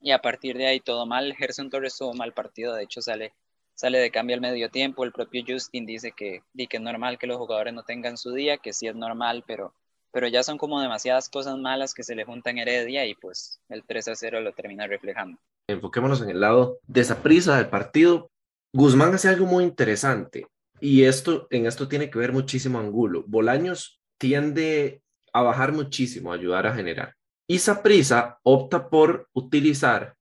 y 0.02 0.12
a 0.12 0.20
partir 0.20 0.58
de 0.58 0.68
ahí 0.68 0.80
todo 0.80 1.06
mal. 1.06 1.36
Gerson 1.36 1.70
Torres 1.70 1.98
tuvo 1.98 2.14
mal 2.14 2.34
partido, 2.34 2.74
de 2.74 2.84
hecho 2.84 3.02
sale, 3.02 3.34
sale 3.76 4.00
de 4.00 4.12
cambio 4.12 4.36
al 4.36 4.42
medio 4.42 4.70
tiempo. 4.70 5.04
El 5.04 5.12
propio 5.12 5.44
Justin 5.48 5.86
dice 5.86 6.12
que, 6.12 6.42
que 6.56 6.78
es 6.78 6.82
normal 6.82 7.18
que 7.18 7.28
los 7.28 7.38
jugadores 7.38 7.74
no 7.74 7.84
tengan 7.84 8.18
su 8.18 8.34
día, 8.34 8.58
que 8.58 8.74
sí 8.74 8.88
es 8.88 8.96
normal, 8.96 9.44
pero, 9.46 9.74
pero 10.12 10.28
ya 10.28 10.44
son 10.44 10.58
como 10.58 10.82
demasiadas 10.82 11.30
cosas 11.30 11.58
malas 11.58 11.94
que 11.94 12.04
se 12.04 12.16
le 12.16 12.26
juntan 12.26 12.58
Heredia 12.58 13.06
y 13.06 13.16
pues 13.16 13.60
el 13.70 13.84
3 13.84 14.10
a 14.10 14.16
0 14.16 14.42
lo 14.42 14.54
termina 14.54 14.88
reflejando. 14.88 15.40
Enfoquémonos 15.68 16.22
en 16.22 16.32
el 16.32 16.42
lado 16.42 16.80
de 16.88 17.02
esa 17.02 17.22
prisa 17.22 17.58
del 17.58 17.70
partido. 17.70 18.30
Guzmán 18.74 19.14
hace 19.14 19.30
algo 19.30 19.46
muy 19.46 19.64
interesante 19.64 20.48
y 20.80 21.04
esto, 21.04 21.48
en 21.52 21.68
esto 21.68 21.88
tiene 21.88 22.10
que 22.10 22.18
ver 22.18 22.34
muchísimo 22.34 22.80
Angulo. 22.80 23.24
Bolaños 23.28 24.02
tiende 24.18 25.02
a 25.34 25.44
bajar 25.44 25.72
muchísimo, 25.72 26.32
a 26.32 26.36
ayudar 26.36 26.68
a 26.68 26.74
generar. 26.74 27.16
Y 27.52 27.60
Saprisa 27.60 28.40
opta 28.44 28.90
por 28.90 29.28
utilizar 29.34 30.16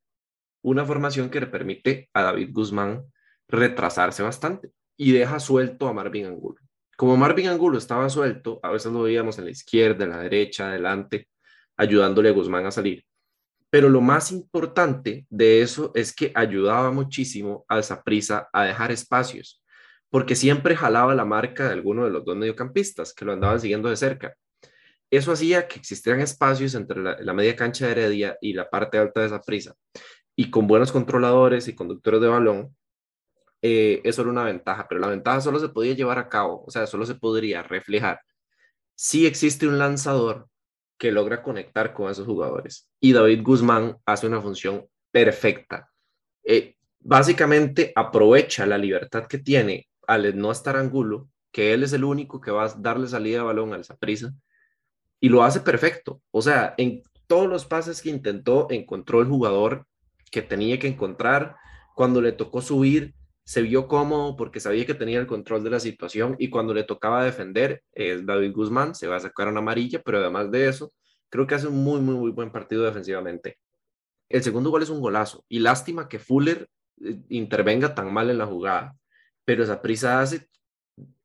una 0.65 0.85
formación 0.85 1.31
que 1.31 1.39
le 1.39 1.47
permite 1.47 2.11
a 2.13 2.23
David 2.23 2.49
Guzmán 2.51 3.05
retrasarse 3.47 4.25
bastante 4.25 4.73
y 4.97 5.13
deja 5.13 5.39
suelto 5.39 5.87
a 5.87 5.93
Marvin 5.93 6.27
Angulo. 6.27 6.61
Como 6.97 7.17
Marvin 7.17 7.47
Angulo 7.47 7.79
estaba 7.79 8.11
suelto, 8.11 8.59
a 8.65 8.73
veces 8.73 8.91
lo 8.91 9.03
veíamos 9.03 9.39
en 9.39 9.45
la 9.45 9.53
izquierda, 9.53 10.03
en 10.03 10.11
la 10.11 10.19
derecha, 10.19 10.71
adelante, 10.71 11.29
ayudándole 11.77 12.31
a 12.31 12.33
Guzmán 12.33 12.67
a 12.67 12.73
salir. 12.73 13.05
Pero 13.71 13.89
lo 13.89 14.01
más 14.01 14.33
importante 14.33 15.25
de 15.31 15.63
eso 15.63 15.93
es 15.95 16.13
que 16.13 16.33
ayudaba 16.35 16.91
muchísimo 16.91 17.65
a 17.69 17.81
Saprisa 17.81 18.49
a 18.53 18.65
dejar 18.65 18.91
espacios, 18.91 19.63
porque 20.09 20.35
siempre 20.35 20.75
jalaba 20.75 21.15
la 21.15 21.25
marca 21.25 21.69
de 21.69 21.75
alguno 21.75 22.07
de 22.07 22.11
los 22.11 22.25
dos 22.25 22.37
mediocampistas 22.37 23.15
que 23.15 23.25
lo 23.25 23.35
andaban 23.35 23.61
siguiendo 23.61 23.89
de 23.89 23.97
cerca. 23.97 24.35
Eso 25.11 25.33
hacía 25.33 25.67
que 25.67 25.79
existieran 25.81 26.21
espacios 26.21 26.75
entre 26.75 27.03
la, 27.03 27.33
media 27.33 27.57
cancha 27.57 27.87
de 27.87 27.93
Heredia 27.93 28.39
y 28.41 28.53
la 28.53 28.71
parte 28.71 28.97
alta 28.97 29.21
de 29.21 29.27
esa 29.27 29.43
prisa. 29.43 29.75
Y 30.37 30.51
con 30.51 30.67
buenos 30.69 30.93
controladores 30.93 31.67
y 31.67 31.75
conductores 31.75 32.21
de 32.21 32.29
balón, 32.29 32.77
eh, 33.61 34.01
eso 34.05 34.23
era 34.23 34.31
una 34.31 34.45
ventaja, 34.45 34.87
pero 34.89 35.01
la 35.01 35.09
ventaja 35.09 35.41
solo 35.41 35.59
se 35.59 35.69
podía 35.69 35.95
llevar 35.95 36.19
a 36.19 36.29
cabo, 36.29 36.65
o 36.67 36.71
sea, 36.71 36.87
solo 36.87 37.05
se 37.05 37.17
podría 37.17 37.63
reflejar 37.63 38.21
si 38.95 39.27
existe 39.27 39.67
un 39.67 39.79
lanzador 39.79 40.49
que 40.99 41.11
logra 41.11 41.43
conectar 41.43 41.93
con 41.95 42.11
esos 42.11 42.27
jugadores. 42.27 42.89
Y 43.01 43.13
David 43.13 43.43
Guzmán 43.43 43.97
hace 44.05 44.27
una 44.27 44.41
función 44.41 44.87
perfecta. 45.11 45.91
Eh, 46.45 46.77
básicamente 47.01 47.93
aprovecha 47.97 48.67
la 48.67 48.79
libertad 48.79 49.27
que 49.27 49.39
tiene 49.39 49.89
al 50.07 50.37
no 50.39 50.53
estar 50.53 50.77
Angulo, 50.77 51.29
que 51.51 51.73
él 51.73 51.83
es 51.83 51.93
el 51.95 52.05
único 52.05 52.41
que 52.41 52.51
va 52.51 52.65
a 52.65 52.75
darle 52.77 53.09
salida 53.09 53.39
de 53.39 53.45
balón 53.45 53.73
al 53.73 53.85
prisa 53.99 54.33
y 55.21 55.29
lo 55.29 55.45
hace 55.45 55.61
perfecto. 55.61 56.23
O 56.31 56.43
sea, 56.43 56.75
en 56.79 57.03
todos 57.27 57.49
los 57.49 57.67
pases 57.67 58.03
que 58.03 58.11
intentó, 58.11 58.67
encontró 58.71 59.21
el 59.21 59.29
jugador 59.29 59.87
que 60.31 60.43
tenía 60.43 60.79
que 60.79 60.89
encontrar. 60.89 61.57
Cuando 61.95 62.23
le 62.23 62.33
tocó 62.33 62.63
subir, 62.63 63.15
se 63.45 63.63
vio 63.63 63.89
cómodo 63.89 64.37
porque 64.37 64.61
sabía 64.61 64.87
que 64.87 64.95
tenía 64.95 65.19
el 65.19 65.27
control 65.27 65.63
de 65.63 65.71
la 65.71 65.81
situación 65.81 66.37
y 66.39 66.51
cuando 66.51 66.73
le 66.73 66.85
tocaba 66.85 67.25
defender, 67.25 67.83
eh, 67.93 68.21
David 68.23 68.53
Guzmán 68.53 68.95
se 68.95 69.09
va 69.09 69.17
a 69.17 69.21
sacar 69.21 69.49
una 69.49 69.59
amarilla, 69.59 70.01
pero 70.03 70.19
además 70.19 70.51
de 70.51 70.69
eso, 70.69 70.93
creo 71.29 71.47
que 71.47 71.55
hace 71.55 71.67
un 71.67 71.83
muy, 71.83 72.01
muy, 72.01 72.15
muy 72.15 72.31
buen 72.31 72.51
partido 72.53 72.85
defensivamente. 72.85 73.59
El 74.29 74.43
segundo 74.43 74.71
gol 74.71 74.83
es 74.83 74.91
un 74.91 75.01
golazo 75.01 75.45
y 75.49 75.59
lástima 75.59 76.09
que 76.09 76.21
Fuller 76.21 76.69
eh, 77.05 77.17
intervenga 77.29 77.95
tan 77.95 78.13
mal 78.13 78.31
en 78.31 78.39
la 78.39 78.47
jugada, 78.47 78.97
pero 79.45 79.65
esa 79.65 79.83
prisa 79.83 80.21
hace 80.21 80.49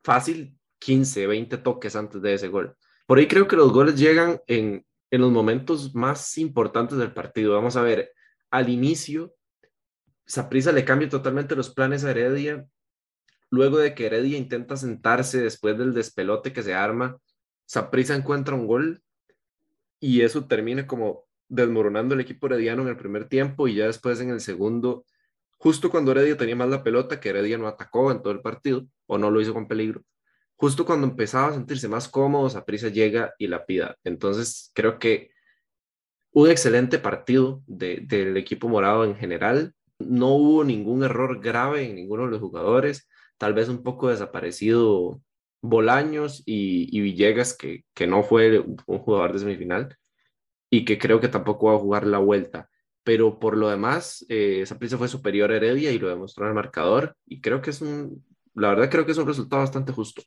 fácil 0.04 0.58
15, 0.80 1.28
20 1.28 1.58
toques 1.60 1.96
antes 1.96 2.22
de 2.22 2.34
ese 2.34 2.48
gol. 2.48 2.76
Por 3.06 3.18
ahí 3.18 3.28
creo 3.28 3.48
que 3.48 3.56
los 3.56 3.72
goles 3.72 4.00
llegan 4.00 4.40
en, 4.48 4.86
en 5.12 5.22
los 5.22 5.32
momentos 5.32 5.94
más 5.96 6.38
importantes 6.38 6.98
del 6.98 7.14
partido. 7.14 7.54
Vamos 7.54 7.76
a 7.76 7.82
ver, 7.82 8.12
al 8.50 8.70
inicio 8.70 9.36
Saprisa 10.26 10.72
le 10.72 10.86
cambia 10.86 11.08
totalmente 11.08 11.56
los 11.56 11.70
planes 11.70 12.04
a 12.04 12.12
Heredia. 12.12 12.66
Luego 13.52 13.78
de 13.78 13.94
que 13.94 14.08
Heredia 14.08 14.38
intenta 14.38 14.76
sentarse 14.76 15.40
después 15.40 15.78
del 15.78 15.94
despelote 15.94 16.52
que 16.52 16.64
se 16.64 16.74
arma, 16.74 17.20
Saprisa 17.66 18.16
encuentra 18.16 18.56
un 18.56 18.68
gol 18.68 19.04
y 20.00 20.22
eso 20.22 20.48
termina 20.48 20.88
como 20.88 21.26
desmoronando 21.48 22.16
el 22.16 22.22
equipo 22.22 22.48
herediano 22.48 22.82
en 22.82 22.88
el 22.90 22.98
primer 22.98 23.30
tiempo 23.30 23.68
y 23.68 23.76
ya 23.76 23.86
después 23.86 24.20
en 24.20 24.32
el 24.32 24.42
segundo, 24.42 25.06
justo 25.58 25.92
cuando 25.92 26.12
Heredia 26.12 26.38
tenía 26.38 26.56
más 26.56 26.70
la 26.70 26.84
pelota, 26.84 27.20
que 27.20 27.30
Heredia 27.30 27.58
no 27.58 27.68
atacó 27.68 28.12
en 28.12 28.22
todo 28.22 28.34
el 28.34 28.42
partido 28.42 28.88
o 29.06 29.18
no 29.20 29.30
lo 29.30 29.42
hizo 29.42 29.54
con 29.54 29.68
peligro, 29.68 30.04
justo 30.56 30.86
cuando 30.86 31.08
empezaba 31.08 31.48
a 31.48 31.54
sentirse 31.54 31.88
más 31.88 32.08
cómodo, 32.08 32.50
Saprisa 32.50 32.90
llega 32.90 33.34
y 33.38 33.48
la 33.48 33.66
pida. 33.66 33.98
Entonces 34.04 34.72
creo 34.74 35.00
que 35.00 35.32
un 36.32 36.50
excelente 36.50 37.00
partido 37.00 37.62
del 37.68 38.38
equipo 38.38 38.68
morado 38.68 39.06
en 39.06 39.16
general 39.16 39.74
no 40.00 40.36
hubo 40.36 40.64
ningún 40.64 41.04
error 41.04 41.40
grave 41.42 41.86
en 41.90 41.96
ninguno 41.96 42.26
de 42.26 42.32
los 42.32 42.42
jugadores, 42.42 43.08
tal 43.38 43.54
vez 43.54 43.70
un 43.70 43.84
poco 43.84 44.10
desaparecido 44.10 45.22
Bolaños 45.62 46.44
y, 46.46 47.00
Villegas, 47.02 47.58
que, 47.58 47.86
no 48.08 48.24
fue 48.24 48.60
un 48.60 49.00
jugador 49.00 49.34
de 49.34 49.40
semifinal 49.40 49.98
y 50.70 50.86
que 50.86 50.98
creo 51.00 51.20
que 51.20 51.30
tampoco 51.30 51.68
va 51.68 51.76
a 51.76 51.80
jugar 51.80 52.06
la 52.06 52.20
vuelta. 52.20 52.70
Pero 53.04 53.40
por 53.40 53.58
lo 53.58 53.70
demás, 53.70 54.26
eh, 54.30 54.62
esa 54.62 54.80
prisa 54.80 54.98
fue 54.98 55.08
superior 55.08 55.52
a 55.52 55.58
Heredia 55.58 55.92
y 55.92 56.00
lo 56.00 56.10
demostró 56.10 56.46
en 56.46 56.50
el 56.50 56.56
marcador. 56.56 57.16
Y 57.26 57.40
creo 57.40 57.62
que 57.62 57.70
es 57.70 57.82
un, 57.82 58.26
la 58.56 58.70
verdad 58.70 58.90
creo 58.90 59.06
que 59.06 59.12
es 59.14 59.18
un 59.18 59.28
resultado 59.28 59.62
bastante 59.62 59.92
justo. 59.94 60.24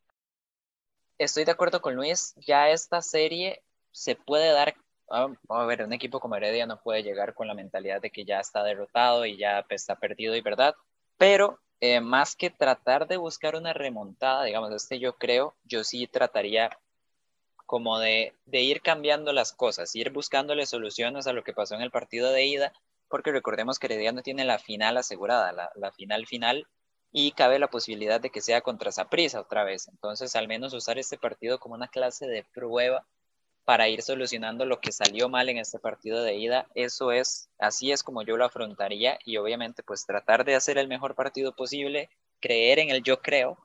Estoy 1.18 1.44
de 1.44 1.52
acuerdo 1.52 1.80
con 1.80 1.94
Luis, 1.94 2.34
ya 2.37 2.70
esta 2.70 3.02
serie 3.02 3.62
se 3.90 4.14
puede 4.14 4.52
dar 4.52 4.75
Ah, 5.10 5.28
a 5.48 5.64
ver, 5.64 5.82
un 5.84 5.92
equipo 5.94 6.20
como 6.20 6.37
Heredia 6.37 6.66
no 6.66 6.80
puede 6.82 7.02
llegar 7.02 7.32
con 7.32 7.46
la 7.46 7.54
mentalidad 7.54 8.00
de 8.00 8.10
que 8.10 8.25
ya 8.26 8.40
está 8.40 8.62
derrotado 8.62 9.25
y 9.25 9.38
ya 9.38 9.64
pues, 9.66 9.82
está 9.82 9.96
perdido 9.96 10.37
y 10.37 10.42
verdad, 10.42 10.75
pero 11.16 11.58
eh, 11.80 12.00
más 12.00 12.37
que 12.37 12.50
tratar 12.50 13.08
de 13.08 13.16
buscar 13.16 13.56
una 13.56 13.72
remontada, 13.72 14.44
digamos, 14.44 14.70
este 14.75 14.98
yo 14.98 15.16
creo, 15.16 15.54
yo 15.64 15.82
sí 15.82 16.06
trataría 16.08 16.70
como 17.64 17.98
de, 17.98 18.34
ir 18.52 18.82
cambiando 18.82 19.32
las 19.32 19.52
cosas, 19.52 19.94
ir 19.94 20.10
buscándole 20.10 20.66
soluciones 20.66 21.26
a 21.26 21.32
lo 21.32 21.42
que 21.42 21.54
pasó 21.54 21.75
en 21.75 21.82
el 21.82 21.90
partido 21.90 22.30
de 22.30 22.44
ida, 22.44 22.72
porque 23.08 23.32
recordemos 23.32 23.78
que 23.78 23.87
Heredia 23.87 24.12
no 24.12 24.22
tiene 24.22 24.44
la 24.44 24.58
final 24.58 24.96
asegurada, 24.98 25.70
la 25.75 25.92
final 25.92 26.26
final, 26.26 26.66
y 27.12 27.32
cabe 27.32 27.58
la 27.58 27.70
posibilidad 27.70 28.20
de 28.20 28.30
que 28.30 28.40
sea 28.40 28.60
contra 28.60 28.92
Saprissa 28.92 29.40
otra 29.40 29.64
vez. 29.64 29.88
Entonces, 29.88 30.36
al 30.36 30.48
menos 30.48 30.74
usar 30.74 30.98
este 30.98 31.18
partido 31.18 31.58
como 31.58 31.74
una 31.74 31.88
clase 31.88 32.26
de 32.26 32.44
prueba 32.54 33.06
para 33.68 33.88
ir 33.88 34.00
solucionando 34.00 34.64
lo 34.64 34.80
que 34.80 34.92
salió 34.92 35.28
mal 35.28 35.50
en 35.50 35.58
este 35.58 35.78
partido 35.78 36.22
de 36.22 36.36
ida. 36.36 36.66
Eso 36.74 37.12
es, 37.12 37.50
así 37.58 37.92
es 37.92 38.02
como 38.02 38.22
yo 38.22 38.38
lo 38.38 38.46
afrontaría 38.46 39.18
y 39.26 39.36
obviamente 39.36 39.82
pues 39.82 40.06
tratar 40.06 40.46
de 40.46 40.54
hacer 40.54 40.78
el 40.78 40.88
mejor 40.88 41.14
partido 41.14 41.54
posible, 41.54 42.08
creer 42.40 42.78
en 42.78 42.88
el 42.88 43.02
yo 43.02 43.20
creo, 43.20 43.58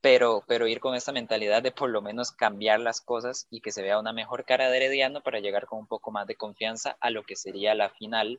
pero, 0.00 0.42
pero 0.48 0.66
ir 0.66 0.80
con 0.80 0.94
esta 0.94 1.12
mentalidad 1.12 1.62
de 1.62 1.70
por 1.70 1.90
lo 1.90 2.00
menos 2.00 2.32
cambiar 2.32 2.80
las 2.80 3.02
cosas 3.02 3.46
y 3.50 3.60
que 3.60 3.72
se 3.72 3.82
vea 3.82 3.98
una 3.98 4.14
mejor 4.14 4.46
cara 4.46 4.70
de 4.70 4.76
Herediano 4.78 5.20
para 5.20 5.40
llegar 5.40 5.66
con 5.66 5.80
un 5.80 5.86
poco 5.86 6.10
más 6.10 6.26
de 6.26 6.34
confianza 6.34 6.96
a 7.00 7.10
lo 7.10 7.22
que 7.22 7.36
sería 7.36 7.74
la 7.74 7.90
final 7.90 8.38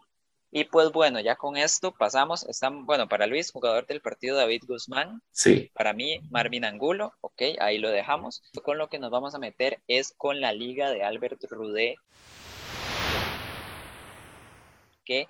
y 0.56 0.66
pues 0.66 0.92
bueno, 0.92 1.20
ya 1.20 1.36
con 1.36 1.58
esto 1.58 1.92
pasamos. 1.92 2.44
Están, 2.44 2.86
bueno, 2.86 3.10
para 3.10 3.26
Luis, 3.26 3.52
jugador 3.52 3.88
del 3.88 4.02
partido 4.02 4.38
David 4.38 4.62
Guzmán. 4.68 5.20
Sí. 5.32 5.72
Para 5.74 5.94
mí, 5.94 6.22
Marvin 6.30 6.64
Angulo. 6.64 7.12
Ok, 7.22 7.42
ahí 7.60 7.80
lo 7.80 7.90
dejamos. 7.90 8.44
Con 8.64 8.78
lo 8.78 8.88
que 8.88 9.00
nos 9.00 9.10
vamos 9.10 9.34
a 9.34 9.40
meter 9.40 9.82
es 9.88 10.14
con 10.16 10.42
la 10.42 10.54
liga 10.54 10.92
de 10.92 11.02
Albert 11.02 11.44
Rudé. 11.50 11.96
Que 15.04 15.26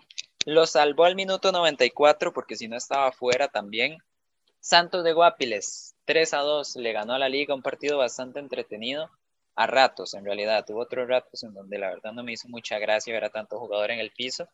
lo 0.45 0.67
salvó 0.67 1.05
al 1.05 1.15
minuto 1.15 1.53
94 1.53 2.33
porque 2.33 2.57
si 2.57 2.67
no 2.67 2.75
estaba 2.75 3.13
fuera 3.13 3.47
también. 3.47 3.99
Santos 4.59 5.05
de 5.05 5.13
Guapiles, 5.13 5.95
3 6.03 6.33
a 6.33 6.39
2, 6.39 6.75
le 6.75 6.91
ganó 6.91 7.13
a 7.13 7.19
la 7.19 7.29
liga 7.29 7.55
un 7.55 7.61
partido 7.61 7.97
bastante 7.97 8.39
entretenido 8.39 9.09
a 9.55 9.67
ratos, 9.67 10.15
en 10.15 10.25
realidad. 10.25 10.65
Tuvo 10.65 10.81
otros 10.81 11.07
ratos 11.07 11.43
en 11.43 11.53
donde 11.53 11.77
la 11.77 11.91
verdad 11.91 12.11
no 12.11 12.25
me 12.25 12.33
hizo 12.33 12.49
mucha 12.49 12.77
gracia 12.77 13.13
ver 13.13 13.23
a 13.23 13.29
tanto 13.29 13.57
jugador 13.57 13.91
en 13.91 13.99
el 13.99 14.11
piso. 14.11 14.49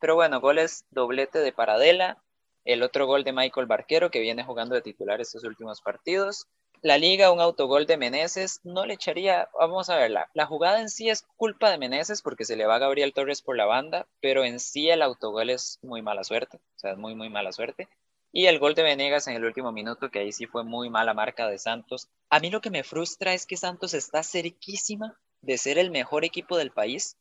Pero 0.00 0.14
bueno, 0.14 0.40
goles 0.40 0.84
doblete 0.90 1.38
de 1.38 1.52
Paradela, 1.52 2.22
el 2.64 2.82
otro 2.82 3.06
gol 3.06 3.24
de 3.24 3.32
Michael 3.32 3.66
Barquero, 3.66 4.10
que 4.10 4.20
viene 4.20 4.44
jugando 4.44 4.74
de 4.74 4.82
titular 4.82 5.20
estos 5.20 5.44
últimos 5.44 5.80
partidos. 5.80 6.46
La 6.82 6.98
liga, 6.98 7.32
un 7.32 7.40
autogol 7.40 7.86
de 7.86 7.96
Meneses, 7.96 8.60
no 8.62 8.84
le 8.84 8.94
echaría, 8.94 9.48
vamos 9.58 9.88
a 9.88 9.96
ver, 9.96 10.10
la, 10.10 10.46
jugada 10.46 10.80
en 10.80 10.90
sí 10.90 11.08
es 11.08 11.26
culpa 11.36 11.70
de 11.70 11.78
Meneses 11.78 12.20
porque 12.20 12.44
se 12.44 12.56
le 12.56 12.66
va 12.66 12.76
a 12.76 12.78
Gabriel 12.78 13.14
Torres 13.14 13.40
por 13.40 13.56
la 13.56 13.64
banda, 13.64 14.06
pero 14.20 14.44
en 14.44 14.60
sí 14.60 14.90
el 14.90 15.00
autogol 15.00 15.48
es 15.48 15.78
muy 15.82 16.02
mala 16.02 16.24
suerte, 16.24 16.58
o 16.58 16.78
sea, 16.78 16.92
es 16.92 16.98
muy, 16.98 17.14
muy 17.14 17.30
mala 17.30 17.52
suerte. 17.52 17.88
Y 18.32 18.46
el 18.46 18.58
gol 18.58 18.74
de 18.74 18.82
Venegas 18.82 19.28
en 19.28 19.36
el 19.36 19.44
último 19.44 19.72
minuto, 19.72 20.10
que 20.10 20.18
ahí 20.18 20.32
sí 20.32 20.46
fue 20.46 20.64
muy 20.64 20.90
mala 20.90 21.14
marca 21.14 21.48
de 21.48 21.56
Santos. 21.56 22.08
A 22.28 22.40
mí 22.40 22.50
lo 22.50 22.60
que 22.60 22.70
me 22.70 22.82
frustra 22.82 23.32
es 23.32 23.46
que 23.46 23.56
Santos 23.56 23.94
está 23.94 24.22
cerquísima 24.22 25.16
de 25.40 25.56
ser 25.56 25.78
el 25.78 25.90
mejor 25.90 26.24
equipo 26.24 26.56
del 26.58 26.72
país 26.72 27.16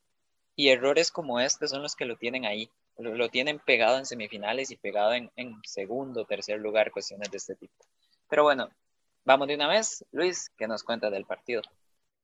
y 0.56 0.70
errores 0.70 1.12
como 1.12 1.40
este 1.40 1.68
son 1.68 1.82
los 1.82 1.96
que 1.96 2.06
lo 2.06 2.18
tienen 2.18 2.46
ahí. 2.46 2.70
Lo, 2.98 3.30
tienen 3.30 3.60
pegado 3.60 3.98
en 3.98 4.06
semifinales 4.06 4.70
y 4.70 4.76
pegado 4.76 5.14
en, 5.14 5.32
en 5.36 5.56
segundo, 5.64 6.26
tercer 6.26 6.60
lugar, 6.60 6.92
cuestiones 6.92 7.32
de 7.32 7.38
este 7.38 7.56
tipo. 7.56 7.74
Pero 8.30 8.44
bueno, 8.44 8.70
vamos 9.26 9.48
de 9.48 9.56
una 9.56 9.68
vez. 9.68 10.06
Luis, 10.12 10.52
¿qué 10.58 10.68
nos 10.68 10.84
cuenta 10.84 11.10
del 11.10 11.26
partido? 11.26 11.64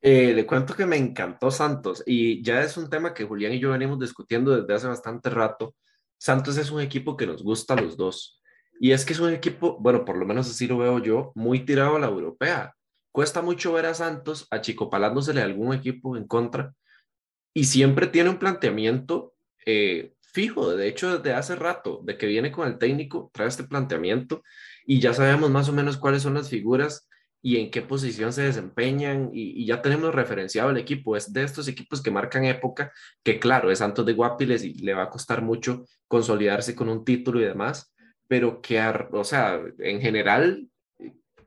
Eh, 0.01 0.33
le 0.33 0.45
cuento 0.45 0.75
que 0.75 0.86
me 0.86 0.95
encantó 0.95 1.51
Santos 1.51 2.03
y 2.05 2.41
ya 2.43 2.62
es 2.62 2.77
un 2.77 2.89
tema 2.89 3.13
que 3.13 3.25
Julián 3.25 3.53
y 3.53 3.59
yo 3.59 3.71
venimos 3.71 4.00
discutiendo 4.00 4.55
desde 4.55 4.74
hace 4.74 4.88
bastante 4.88 5.29
rato. 5.29 5.75
Santos 6.17 6.57
es 6.57 6.71
un 6.71 6.81
equipo 6.81 7.17
que 7.17 7.25
nos 7.25 7.43
gusta 7.43 7.74
a 7.74 7.81
los 7.81 7.98
dos. 7.98 8.41
Y 8.79 8.91
es 8.91 9.05
que 9.05 9.13
es 9.13 9.19
un 9.19 9.33
equipo, 9.33 9.77
bueno, 9.79 10.05
por 10.05 10.17
lo 10.17 10.25
menos 10.25 10.50
así 10.50 10.67
lo 10.67 10.77
veo 10.77 11.00
yo, 11.00 11.31
muy 11.36 11.65
tirado 11.65 11.95
a 11.95 12.00
la 12.00 12.07
europea. 12.07 12.75
Cuesta 13.12 13.41
mucho 13.41 13.74
ver 13.74 13.88
a 13.88 13.93
Santos 13.93 14.48
achicopalándosele 14.51 15.41
a 15.41 15.45
algún 15.45 15.74
equipo 15.74 16.15
en 16.15 16.27
contra 16.27 16.74
y 17.53 17.65
siempre 17.65 18.08
tiene 18.08 18.29
un 18.29 18.38
planteamiento 18.38 19.34
eh, 19.65 20.13
fijo, 20.22 20.75
de 20.75 20.88
hecho 20.88 21.18
desde 21.18 21.34
hace 21.34 21.56
rato, 21.56 22.01
de 22.03 22.18
que 22.18 22.27
viene 22.27 22.51
con 22.51 22.68
el 22.68 22.77
técnico, 22.77 23.29
trae 23.34 23.48
este 23.48 23.63
planteamiento 23.63 24.44
y 24.86 25.00
ya 25.00 25.13
sabemos 25.13 25.50
más 25.50 25.70
o 25.70 25.74
menos 25.74 25.98
cuáles 25.98 26.22
son 26.22 26.36
las 26.36 26.50
figuras 26.50 27.08
y 27.41 27.58
en 27.58 27.72
qué 27.72 27.82
posición 27.82 28.34
se 28.34 28.44
desempeñan 28.44 29.29
y, 29.34 29.65
ya 29.65 29.82
tenemos 29.82 30.13
referenciado 30.13 30.72
el 30.72 30.77
equipo, 30.77 31.15
es 31.15 31.32
de 31.32 31.44
estos 31.44 31.68
equipos 31.68 32.01
que 32.01 32.12
marcan 32.12 32.46
época, 32.46 32.91
que 33.24 33.39
claro, 33.39 33.72
es 33.72 33.79
Santos 33.79 34.06
de 34.06 34.13
Guapiles 34.13 34.63
y 34.63 34.74
le 34.74 34.94
va 34.94 35.03
a 35.03 35.10
costar 35.10 35.41
mucho 35.41 35.86
consolidarse 36.08 36.75
con 36.75 36.89
un 36.89 37.06
título 37.06 37.39
y 37.39 37.46
demás, 37.46 37.94
pero 38.27 38.62
que, 38.62 38.79
o 39.12 39.24
sea, 39.24 39.60
en 39.79 40.01
general 40.01 40.68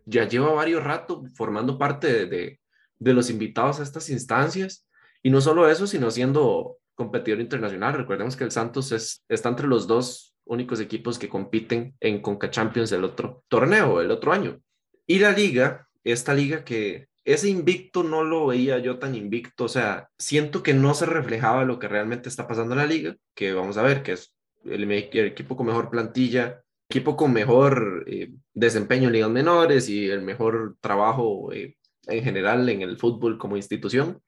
ya 0.06 0.26
lleva 0.26 0.52
varios 0.52 0.82
rato 0.82 1.24
formando 1.34 1.78
parte 1.78 2.26
de, 2.26 2.60
de 2.98 3.12
los 3.12 3.30
invitados 3.30 3.78
a 3.78 3.82
estas 3.82 4.08
instancias 4.10 4.86
y 5.22 5.30
no 5.30 5.40
solo 5.40 5.68
eso, 5.68 5.86
sino 5.86 6.10
siendo 6.10 6.78
competidor 6.94 7.40
internacional. 7.40 7.94
Recordemos 7.94 8.36
que 8.36 8.44
el 8.44 8.50
Santos 8.50 8.92
es, 8.92 9.24
está 9.28 9.48
entre 9.48 9.66
los 9.66 9.86
dos 9.86 10.34
únicos 10.44 10.80
equipos 10.80 11.18
que 11.18 11.28
compiten 11.28 11.94
en 12.00 12.20
Conca 12.20 12.50
Champions 12.50 12.92
el 12.92 13.04
otro 13.04 13.44
torneo, 13.48 14.00
el 14.00 14.10
otro 14.10 14.32
año. 14.32 14.60
Y 15.06 15.18
la 15.18 15.32
liga, 15.32 15.88
esta 16.04 16.34
liga 16.34 16.64
que 16.64 17.08
ese 17.24 17.48
invicto 17.48 18.02
no 18.02 18.24
lo 18.24 18.46
veía 18.46 18.78
yo 18.78 18.98
tan 18.98 19.14
invicto, 19.14 19.64
o 19.64 19.68
sea, 19.68 20.08
siento 20.18 20.62
que 20.62 20.74
no 20.74 20.92
se 20.94 21.06
reflejaba 21.06 21.64
lo 21.64 21.78
que 21.78 21.86
realmente 21.86 22.28
está 22.28 22.48
pasando 22.48 22.74
en 22.74 22.78
la 22.78 22.86
liga, 22.86 23.16
que 23.34 23.52
vamos 23.52 23.76
a 23.76 23.82
ver, 23.82 24.02
que 24.02 24.12
es 24.12 24.34
el, 24.64 24.90
equipo 24.90 25.56
con 25.56 25.66
mejor 25.66 25.88
plantilla, 25.88 26.62
equipo 26.88 27.16
con 27.16 27.32
mejor 27.32 28.04
eh, 28.08 28.32
desempeño 28.52 29.06
en 29.06 29.12
ligas 29.12 29.30
menores 29.30 29.88
y 29.88 30.08
el 30.10 30.22
mejor 30.22 30.76
trabajo 30.80 31.52
eh, 31.52 31.76
en 32.08 32.24
general 32.24 32.68
en 32.68 32.82
el 32.82 32.98
fútbol 32.98 33.38
como 33.38 33.56
institución 33.56 34.20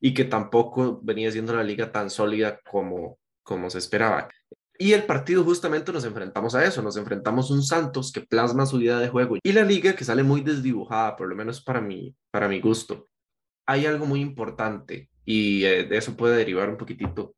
y 0.00 0.14
que 0.14 0.24
tampoco 0.24 1.00
venía 1.02 1.30
siendo 1.30 1.54
la 1.54 1.62
liga 1.62 1.92
tan 1.92 2.10
sólida 2.10 2.60
como, 2.70 3.18
como 3.42 3.70
se 3.70 3.78
esperaba. 3.78 4.28
Y 4.78 4.94
el 4.94 5.04
partido 5.04 5.44
justamente 5.44 5.92
nos 5.92 6.04
enfrentamos 6.04 6.54
a 6.54 6.64
eso, 6.64 6.80
nos 6.80 6.96
enfrentamos 6.96 7.50
un 7.50 7.62
Santos 7.62 8.10
que 8.10 8.22
plasma 8.22 8.64
su 8.64 8.80
idea 8.80 8.98
de 8.98 9.10
juego 9.10 9.36
y 9.42 9.52
la 9.52 9.62
liga 9.62 9.94
que 9.94 10.04
sale 10.04 10.22
muy 10.22 10.40
desdibujada, 10.40 11.16
por 11.16 11.28
lo 11.28 11.36
menos 11.36 11.62
para 11.62 11.82
mí, 11.82 12.14
para 12.30 12.48
mi 12.48 12.60
gusto. 12.60 13.08
Hay 13.66 13.84
algo 13.84 14.06
muy 14.06 14.20
importante 14.20 15.10
y 15.26 15.64
eh, 15.64 15.84
de 15.84 15.98
eso 15.98 16.16
puede 16.16 16.38
derivar 16.38 16.70
un 16.70 16.78
poquitito 16.78 17.36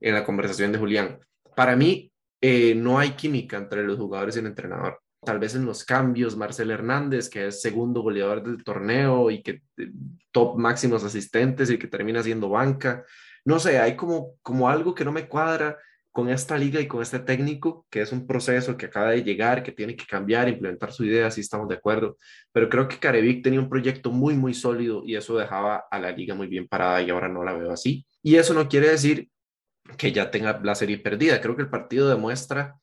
en 0.00 0.14
la 0.14 0.24
conversación 0.24 0.72
de 0.72 0.78
Julián. 0.78 1.20
Para 1.54 1.76
mí, 1.76 2.10
eh, 2.40 2.74
no 2.74 2.98
hay 2.98 3.10
química 3.10 3.58
entre 3.58 3.84
los 3.84 3.98
jugadores 3.98 4.36
y 4.36 4.38
el 4.38 4.46
entrenador. 4.46 4.98
Tal 5.24 5.38
vez 5.38 5.54
en 5.54 5.64
los 5.64 5.84
cambios, 5.84 6.36
Marcel 6.36 6.70
Hernández, 6.70 7.28
que 7.28 7.48
es 7.48 7.60
segundo 7.60 8.02
goleador 8.02 8.42
del 8.42 8.62
torneo 8.62 9.30
y 9.30 9.42
que 9.42 9.62
eh, 9.76 9.90
top 10.30 10.56
máximos 10.56 11.02
asistentes 11.04 11.70
y 11.70 11.78
que 11.78 11.88
termina 11.88 12.22
siendo 12.22 12.48
banca. 12.48 13.04
No 13.44 13.58
sé, 13.58 13.78
hay 13.78 13.96
como, 13.96 14.36
como 14.42 14.68
algo 14.68 14.94
que 14.94 15.04
no 15.04 15.12
me 15.12 15.28
cuadra 15.28 15.76
con 16.12 16.28
esta 16.28 16.58
liga 16.58 16.80
y 16.80 16.88
con 16.88 17.00
este 17.00 17.20
técnico, 17.20 17.86
que 17.90 18.00
es 18.00 18.12
un 18.12 18.26
proceso 18.26 18.76
que 18.76 18.86
acaba 18.86 19.10
de 19.10 19.22
llegar, 19.22 19.62
que 19.62 19.72
tiene 19.72 19.94
que 19.94 20.04
cambiar, 20.04 20.48
implementar 20.48 20.92
su 20.92 21.04
idea, 21.04 21.30
si 21.30 21.42
estamos 21.42 21.68
de 21.68 21.76
acuerdo. 21.76 22.16
Pero 22.52 22.68
creo 22.68 22.88
que 22.88 22.98
Carevic 22.98 23.44
tenía 23.44 23.60
un 23.60 23.68
proyecto 23.68 24.10
muy, 24.10 24.34
muy 24.34 24.52
sólido 24.54 25.02
y 25.04 25.16
eso 25.16 25.36
dejaba 25.36 25.84
a 25.90 25.98
la 25.98 26.10
liga 26.10 26.34
muy 26.34 26.48
bien 26.48 26.66
parada 26.66 27.02
y 27.02 27.10
ahora 27.10 27.28
no 27.28 27.44
la 27.44 27.52
veo 27.52 27.70
así. 27.70 28.04
Y 28.22 28.36
eso 28.36 28.52
no 28.52 28.68
quiere 28.68 28.90
decir 28.90 29.28
que 29.96 30.12
ya 30.12 30.30
tenga 30.30 30.60
la 30.62 30.74
serie 30.74 30.98
perdida. 30.98 31.40
Creo 31.40 31.56
que 31.56 31.62
el 31.62 31.70
partido 31.70 32.08
demuestra 32.08 32.74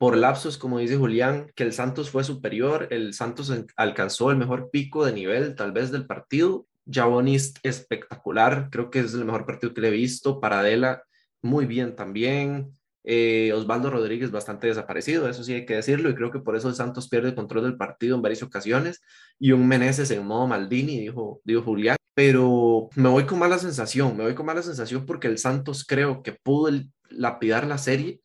por 0.00 0.16
lapsos, 0.16 0.56
como 0.56 0.78
dice 0.78 0.96
Julián, 0.96 1.52
que 1.54 1.62
el 1.62 1.74
Santos 1.74 2.08
fue 2.08 2.24
superior, 2.24 2.88
el 2.90 3.12
Santos 3.12 3.52
alcanzó 3.76 4.30
el 4.30 4.38
mejor 4.38 4.70
pico 4.70 5.04
de 5.04 5.12
nivel 5.12 5.54
tal 5.54 5.72
vez 5.72 5.90
del 5.90 6.06
partido. 6.06 6.66
Javonis 6.90 7.52
espectacular, 7.62 8.70
creo 8.70 8.88
que 8.88 9.00
es 9.00 9.12
el 9.12 9.26
mejor 9.26 9.44
partido 9.44 9.74
que 9.74 9.82
le 9.82 9.88
he 9.88 9.90
visto. 9.90 10.40
Paradela 10.40 11.02
muy 11.42 11.66
bien 11.66 11.96
también. 11.96 12.78
Eh, 13.04 13.52
Osvaldo 13.52 13.90
Rodríguez 13.90 14.30
bastante 14.30 14.68
desaparecido, 14.68 15.28
eso 15.28 15.44
sí 15.44 15.52
hay 15.52 15.66
que 15.66 15.76
decirlo, 15.76 16.08
y 16.08 16.14
creo 16.14 16.30
que 16.30 16.40
por 16.40 16.56
eso 16.56 16.70
el 16.70 16.74
Santos 16.76 17.10
pierde 17.10 17.34
control 17.34 17.64
del 17.64 17.76
partido 17.76 18.16
en 18.16 18.22
varias 18.22 18.42
ocasiones. 18.42 19.02
Y 19.38 19.52
un 19.52 19.68
Meneses 19.68 20.10
en 20.12 20.26
modo 20.26 20.46
Maldini, 20.46 20.98
dijo, 20.98 21.42
dijo 21.44 21.60
Julián 21.60 21.96
pero 22.14 22.88
me 22.96 23.08
voy 23.08 23.24
con 23.24 23.38
mala 23.38 23.58
sensación, 23.58 24.16
me 24.16 24.24
voy 24.24 24.34
con 24.34 24.46
mala 24.46 24.62
sensación 24.62 25.04
porque 25.06 25.28
el 25.28 25.38
Santos 25.38 25.84
creo 25.86 26.22
que 26.22 26.32
pudo 26.32 26.70
lapidar 27.10 27.66
la 27.66 27.78
serie 27.78 28.20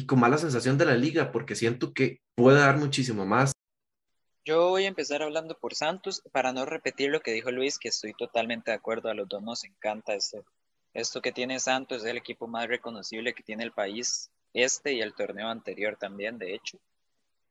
y 0.00 0.06
con 0.06 0.18
mala 0.18 0.38
sensación 0.38 0.78
de 0.78 0.86
la 0.86 0.94
liga 0.94 1.30
porque 1.30 1.54
siento 1.54 1.92
que 1.92 2.22
puede 2.34 2.58
dar 2.58 2.78
muchísimo 2.78 3.26
más. 3.26 3.52
Yo 4.46 4.70
voy 4.70 4.84
a 4.84 4.88
empezar 4.88 5.22
hablando 5.22 5.58
por 5.58 5.74
Santos 5.74 6.22
para 6.32 6.54
no 6.54 6.64
repetir 6.64 7.10
lo 7.10 7.20
que 7.20 7.32
dijo 7.32 7.50
Luis, 7.50 7.78
que 7.78 7.88
estoy 7.88 8.14
totalmente 8.14 8.70
de 8.70 8.78
acuerdo, 8.78 9.10
a 9.10 9.14
los 9.14 9.28
dos 9.28 9.42
nos 9.42 9.62
encanta 9.64 10.14
esto, 10.14 10.42
esto 10.94 11.20
que 11.20 11.32
tiene 11.32 11.60
Santos, 11.60 11.98
es 11.98 12.08
el 12.08 12.16
equipo 12.16 12.46
más 12.46 12.66
reconocible 12.66 13.34
que 13.34 13.42
tiene 13.42 13.62
el 13.62 13.72
país, 13.72 14.30
este 14.54 14.94
y 14.94 15.02
el 15.02 15.12
torneo 15.12 15.48
anterior 15.48 15.98
también, 16.00 16.38
de 16.38 16.54
hecho. 16.54 16.78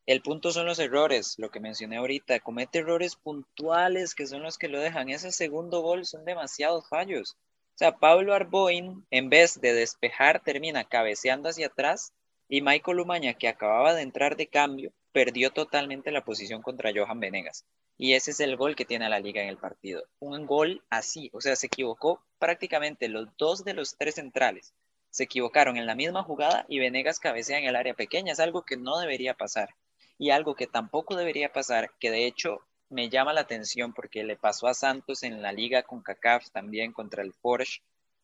El 0.07 0.23
punto 0.23 0.51
son 0.51 0.65
los 0.65 0.79
errores, 0.79 1.35
lo 1.37 1.51
que 1.51 1.59
mencioné 1.59 1.97
ahorita. 1.97 2.39
Comete 2.39 2.79
errores 2.79 3.15
puntuales 3.15 4.15
que 4.15 4.25
son 4.25 4.41
los 4.41 4.57
que 4.57 4.67
lo 4.67 4.79
dejan. 4.79 5.09
Ese 5.09 5.31
segundo 5.31 5.81
gol 5.81 6.03
son 6.07 6.25
demasiados 6.25 6.89
fallos. 6.89 7.33
O 7.33 7.77
sea, 7.77 7.95
Pablo 7.97 8.33
Arboin, 8.33 9.05
en 9.11 9.29
vez 9.29 9.61
de 9.61 9.71
despejar, 9.73 10.41
termina 10.43 10.83
cabeceando 10.83 11.49
hacia 11.49 11.67
atrás 11.67 12.11
y 12.49 12.61
Michael 12.61 12.99
Umaña, 12.99 13.35
que 13.35 13.47
acababa 13.47 13.93
de 13.93 14.01
entrar 14.01 14.35
de 14.35 14.47
cambio, 14.47 14.91
perdió 15.11 15.51
totalmente 15.51 16.11
la 16.11 16.25
posición 16.25 16.63
contra 16.63 16.91
Johan 16.93 17.19
Venegas. 17.19 17.63
Y 17.95 18.13
ese 18.13 18.31
es 18.31 18.39
el 18.39 18.57
gol 18.57 18.75
que 18.75 18.85
tiene 18.85 19.07
la 19.07 19.19
liga 19.19 19.41
en 19.41 19.49
el 19.49 19.57
partido. 19.57 20.03
Un 20.19 20.47
gol 20.47 20.83
así, 20.89 21.29
o 21.33 21.41
sea, 21.41 21.55
se 21.55 21.67
equivocó 21.67 22.23
prácticamente 22.39 23.07
los 23.07 23.27
dos 23.37 23.63
de 23.63 23.73
los 23.73 23.95
tres 23.97 24.15
centrales. 24.15 24.73
Se 25.11 25.25
equivocaron 25.25 25.77
en 25.77 25.85
la 25.85 25.95
misma 25.95 26.23
jugada 26.23 26.65
y 26.67 26.79
Venegas 26.79 27.19
cabecea 27.19 27.59
en 27.59 27.65
el 27.65 27.75
área 27.75 27.93
pequeña. 27.93 28.33
Es 28.33 28.39
algo 28.39 28.63
que 28.63 28.77
no 28.77 28.99
debería 28.99 29.35
pasar. 29.35 29.69
Y 30.17 30.31
algo 30.31 30.55
que 30.55 30.67
tampoco 30.67 31.15
debería 31.15 31.53
pasar, 31.53 31.91
que 31.99 32.09
de 32.09 32.25
hecho 32.25 32.61
me 32.89 33.09
llama 33.09 33.33
la 33.33 33.41
atención 33.41 33.93
porque 33.93 34.23
le 34.23 34.35
pasó 34.35 34.67
a 34.67 34.73
Santos 34.73 35.21
en 35.23 35.41
la 35.41 35.51
liga 35.51 35.83
con 35.83 36.01
CACAF 36.01 36.49
también 36.49 36.91
contra 36.91 37.21
el 37.21 37.33
Porsche, 37.33 37.81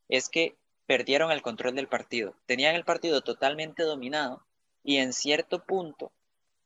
es 0.09 0.29
que 0.29 0.55
perdieron 0.85 1.31
el 1.31 1.41
control 1.41 1.75
del 1.75 1.87
partido. 1.87 2.35
Tenían 2.45 2.75
el 2.75 2.85
partido 2.85 3.21
totalmente 3.21 3.83
dominado 3.83 4.45
y 4.83 4.97
en 4.97 5.13
cierto 5.13 5.63
punto, 5.63 6.11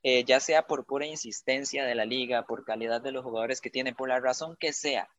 eh, 0.03 0.23
ya 0.23 0.39
sea 0.39 0.67
por 0.67 0.85
pura 0.85 1.05
insistencia 1.05 1.85
de 1.85 1.95
la 1.95 2.05
liga, 2.05 2.45
por 2.45 2.65
calidad 2.65 3.01
de 3.01 3.11
los 3.11 3.23
jugadores 3.23 3.61
que 3.61 3.69
tiene, 3.69 3.93
por 3.93 4.09
la 4.09 4.19
razón 4.19 4.57
que 4.59 4.73
sea, 4.73 5.09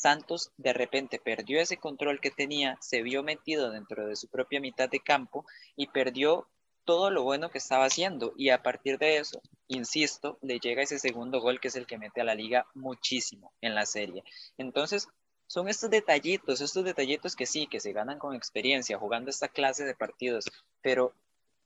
Santos 0.00 0.50
de 0.56 0.72
repente 0.72 1.20
perdió 1.22 1.60
ese 1.60 1.76
control 1.76 2.20
que 2.20 2.30
tenía, 2.30 2.78
se 2.80 3.02
vio 3.02 3.22
metido 3.22 3.70
dentro 3.70 4.06
de 4.06 4.16
su 4.16 4.28
propia 4.28 4.58
mitad 4.58 4.88
de 4.88 5.00
campo 5.00 5.44
y 5.76 5.88
perdió 5.88 6.48
todo 6.86 7.10
lo 7.10 7.22
bueno 7.22 7.50
que 7.50 7.58
estaba 7.58 7.84
haciendo 7.84 8.32
y 8.34 8.48
a 8.48 8.62
partir 8.62 8.96
de 8.96 9.18
eso, 9.18 9.42
insisto, 9.68 10.38
le 10.40 10.58
llega 10.58 10.82
ese 10.82 10.98
segundo 10.98 11.40
gol 11.42 11.60
que 11.60 11.68
es 11.68 11.76
el 11.76 11.86
que 11.86 11.98
mete 11.98 12.22
a 12.22 12.24
la 12.24 12.34
liga 12.34 12.66
muchísimo 12.72 13.52
en 13.60 13.74
la 13.74 13.84
serie. 13.84 14.24
Entonces, 14.56 15.06
son 15.50 15.68
estos 15.68 15.90
detallitos, 15.90 16.60
estos 16.60 16.84
detallitos 16.84 17.34
que 17.34 17.44
sí, 17.44 17.66
que 17.66 17.80
se 17.80 17.92
ganan 17.92 18.20
con 18.20 18.36
experiencia 18.36 18.96
jugando 18.96 19.30
esta 19.30 19.48
clase 19.48 19.84
de 19.84 19.96
partidos, 19.96 20.44
pero 20.80 21.12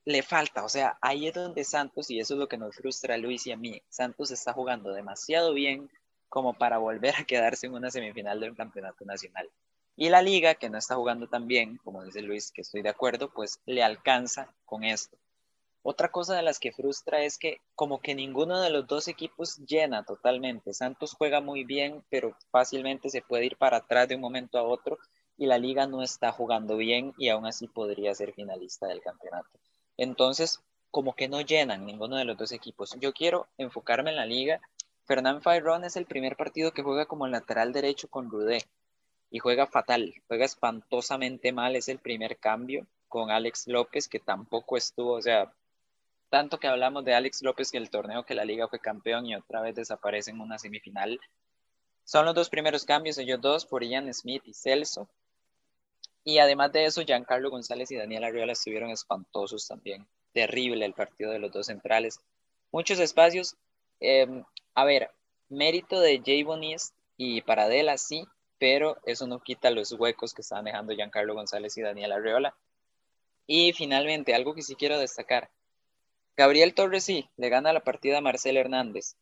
le 0.07 0.23
falta, 0.23 0.65
o 0.65 0.71
sea, 0.71 0.97
ahí 1.03 1.29
es 1.29 1.35
donde 1.35 1.65
Santos, 1.65 2.11
y 2.11 2.19
eso 2.19 2.33
es 2.33 2.41
lo 2.41 2.49
que 2.49 2.57
nos 2.57 2.77
frustra 2.77 3.17
a 3.17 3.19
Luis 3.19 3.47
y 3.47 3.53
a 3.53 3.59
mí, 3.59 3.83
Santos 3.91 4.31
está 4.31 4.55
jugando 4.55 4.95
demasiado 4.95 5.53
bien 5.53 5.91
como 6.31 6.55
para 6.55 6.79
volver 6.79 7.15
a 7.19 7.25
quedarse 7.25 7.67
en 7.67 7.75
una 7.75 7.91
semifinal 7.91 8.41
del 8.41 8.57
campeonato 8.57 9.05
nacional. 9.05 9.51
Y 9.97 10.09
la 10.09 10.23
liga, 10.23 10.55
que 10.55 10.71
no 10.71 10.79
está 10.79 10.95
jugando 10.95 11.29
tan 11.29 11.47
bien, 11.47 11.79
como 11.85 12.03
dice 12.05 12.23
Luis, 12.23 12.53
que 12.53 12.63
estoy 12.63 12.81
de 12.81 12.89
acuerdo, 12.89 13.35
pues 13.35 13.61
le 13.67 13.83
alcanza 13.83 14.49
con 14.65 14.85
esto. 14.85 15.19
Otra 15.87 16.11
cosa 16.11 16.35
de 16.35 16.43
las 16.43 16.59
que 16.59 16.73
frustra 16.73 17.25
es 17.25 17.37
que 17.37 17.61
como 17.75 18.01
que 18.01 18.15
ninguno 18.15 18.59
de 18.63 18.71
los 18.71 18.87
dos 18.87 19.07
equipos 19.07 19.59
llena 19.67 20.03
totalmente. 20.03 20.73
Santos 20.73 21.13
juega 21.13 21.43
muy 21.43 21.65
bien, 21.65 22.03
pero 22.09 22.35
fácilmente 22.51 23.11
se 23.11 23.21
puede 23.21 23.45
ir 23.45 23.59
para 23.59 23.77
atrás 23.77 24.09
de 24.09 24.15
un 24.15 24.23
momento 24.23 24.57
a 24.57 24.63
otro 24.63 24.97
y 25.37 25.45
la 25.45 25.59
liga 25.59 25.87
no 25.87 26.03
está 26.03 26.33
jugando 26.33 26.79
bien 26.79 27.13
y 27.19 27.29
aún 27.29 27.45
así 27.45 27.69
podría 27.69 28.15
ser 28.15 28.33
finalista 28.33 28.87
del 28.87 29.03
campeonato. 29.03 29.51
Entonces, 29.99 30.59
como 30.91 31.15
que 31.15 31.29
no 31.29 31.43
llenan 31.43 31.85
ninguno 31.85 32.17
de 32.17 32.25
los 32.25 32.39
dos 32.39 32.53
equipos. 32.53 32.97
Yo 32.99 33.13
quiero 33.13 33.47
enfocarme 33.59 34.09
en 34.09 34.17
la 34.17 34.25
liga. 34.25 34.63
Fernán 35.05 35.43
Fairón 35.43 35.85
es 35.85 35.97
el 35.97 36.07
primer 36.07 36.35
partido 36.35 36.73
que 36.73 36.83
juega 36.83 37.05
como 37.05 37.27
lateral 37.27 37.75
derecho 37.75 38.09
con 38.09 38.31
Rudé 38.31 38.65
y 39.29 39.39
juega 39.39 39.67
fatal, 39.67 40.15
juega 40.29 40.47
espantosamente 40.47 41.53
mal, 41.53 41.77
es 41.77 41.91
el 41.91 41.99
primer 41.99 42.39
cambio 42.39 42.87
con 43.07 43.31
Alex 43.31 43.67
López, 43.67 44.09
que 44.09 44.19
tampoco 44.19 44.79
estuvo, 44.79 45.13
o 45.13 45.21
sea, 45.21 45.53
tanto 46.35 46.59
que 46.59 46.67
hablamos 46.67 47.05
de 47.05 47.15
Alex 47.15 47.43
López 47.43 47.71
que 47.71 47.79
el 47.79 47.91
torneo 47.91 48.25
que 48.25 48.35
la 48.35 48.45
liga 48.45 48.67
fue 48.67 48.81
campeón 48.81 49.25
y 49.25 49.37
otra 49.37 49.61
vez 49.61 49.77
desaparece 49.77 50.33
en 50.33 50.41
una 50.41 50.59
semifinal. 50.59 51.21
Son 52.03 52.27
los 52.27 52.35
dos 52.35 52.49
primeros 52.49 52.85
cambios, 52.85 53.19
ellos 53.19 53.41
dos, 53.41 53.65
por 53.65 53.85
Ian 53.85 54.13
Smith 54.13 54.43
y 54.45 54.53
Celso. 54.53 55.09
Y 56.25 56.39
además 56.39 56.73
de 56.73 56.87
eso, 56.87 57.03
Giancarlo 57.03 57.51
González 57.51 57.89
y 57.93 57.97
Daniel 57.97 58.25
Arriola 58.25 58.55
estuvieron 58.55 58.91
espantosos 58.91 59.69
también. 59.69 60.09
Terrible 60.33 60.85
el 60.85 60.93
partido 60.93 61.31
de 61.31 61.39
los 61.39 61.53
dos 61.53 61.67
centrales. 61.67 62.19
Muchos 62.73 62.99
espacios. 62.99 63.55
Em, 64.01 64.43
a 64.75 64.85
ver, 64.85 65.13
mérito 65.49 66.01
de 66.01 66.21
Jay 66.27 66.43
Bonis 66.43 66.95
y 67.17 67.43
Paradela, 67.43 67.97
sí, 67.97 68.27
pero 68.59 68.99
eso 69.07 69.29
no 69.29 69.39
quita 69.39 69.71
los 69.71 69.93
huecos 69.93 70.35
que 70.35 70.43
estaban 70.43 70.65
dejando 70.65 70.95
Giancarlo 70.95 71.35
González 71.35 71.79
y 71.79 71.83
Daniel 71.83 72.11
Arreola. 72.11 72.57
Y 73.47 73.73
finalmente, 73.73 74.35
algo 74.35 74.53
que 74.53 74.63
sí 74.63 74.75
quiero 74.75 74.99
destacar. 74.99 75.49
Gabriel 76.37 76.75
Torres 76.75 77.05
sí, 77.05 77.29
le 77.37 77.49
gana 77.49 77.73
la 77.73 77.81
partida 77.81 78.19
a 78.19 78.21
Marcel 78.21 78.57
Hernández. 78.57 79.15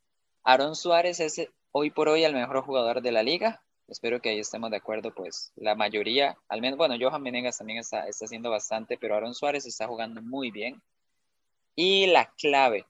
Aaron 0.44 0.74
Suárez 0.74 1.20
es 1.20 1.46
hoy 1.70 1.90
por 1.90 2.08
hoy 2.08 2.24
el 2.24 2.32
mejor 2.32 2.62
jugador 2.62 3.02
de 3.02 3.12
la 3.12 3.22
liga. 3.22 3.62
Espero 3.86 4.22
que 4.22 4.30
ahí 4.30 4.38
estemos 4.38 4.70
de 4.70 4.78
acuerdo, 4.78 5.12
pues 5.14 5.52
la 5.56 5.74
mayoría, 5.74 6.38
al 6.48 6.62
menos, 6.62 6.78
bueno, 6.78 6.94
Johan 6.98 7.22
Menegas 7.22 7.58
también 7.58 7.80
está, 7.80 8.08
está 8.08 8.24
haciendo 8.24 8.50
bastante, 8.50 8.96
pero 8.96 9.14
Aaron 9.14 9.34
Suárez 9.34 9.66
está 9.66 9.86
jugando 9.86 10.22
muy 10.22 10.50
bien. 10.50 10.80
Y 11.76 12.06
la 12.06 12.32
clave, 12.38 12.86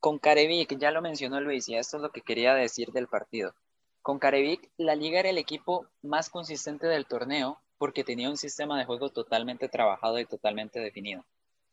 con 0.00 0.18
Carevic, 0.18 0.78
ya 0.78 0.90
lo 0.90 1.02
mencionó 1.02 1.42
Luis, 1.42 1.68
y 1.68 1.76
esto 1.76 1.98
es 1.98 2.02
lo 2.02 2.10
que 2.10 2.22
quería 2.22 2.54
decir 2.54 2.90
del 2.92 3.08
partido. 3.08 3.54
Con 4.00 4.18
Carevic, 4.18 4.70
la 4.78 4.94
liga 4.94 5.20
era 5.20 5.28
el 5.28 5.38
equipo 5.38 5.86
más 6.00 6.30
consistente 6.30 6.86
del 6.86 7.04
torneo 7.04 7.60
porque 7.76 8.04
tenía 8.04 8.30
un 8.30 8.38
sistema 8.38 8.78
de 8.78 8.86
juego 8.86 9.10
totalmente 9.10 9.68
trabajado 9.68 10.18
y 10.18 10.24
totalmente 10.24 10.80
definido. 10.80 11.22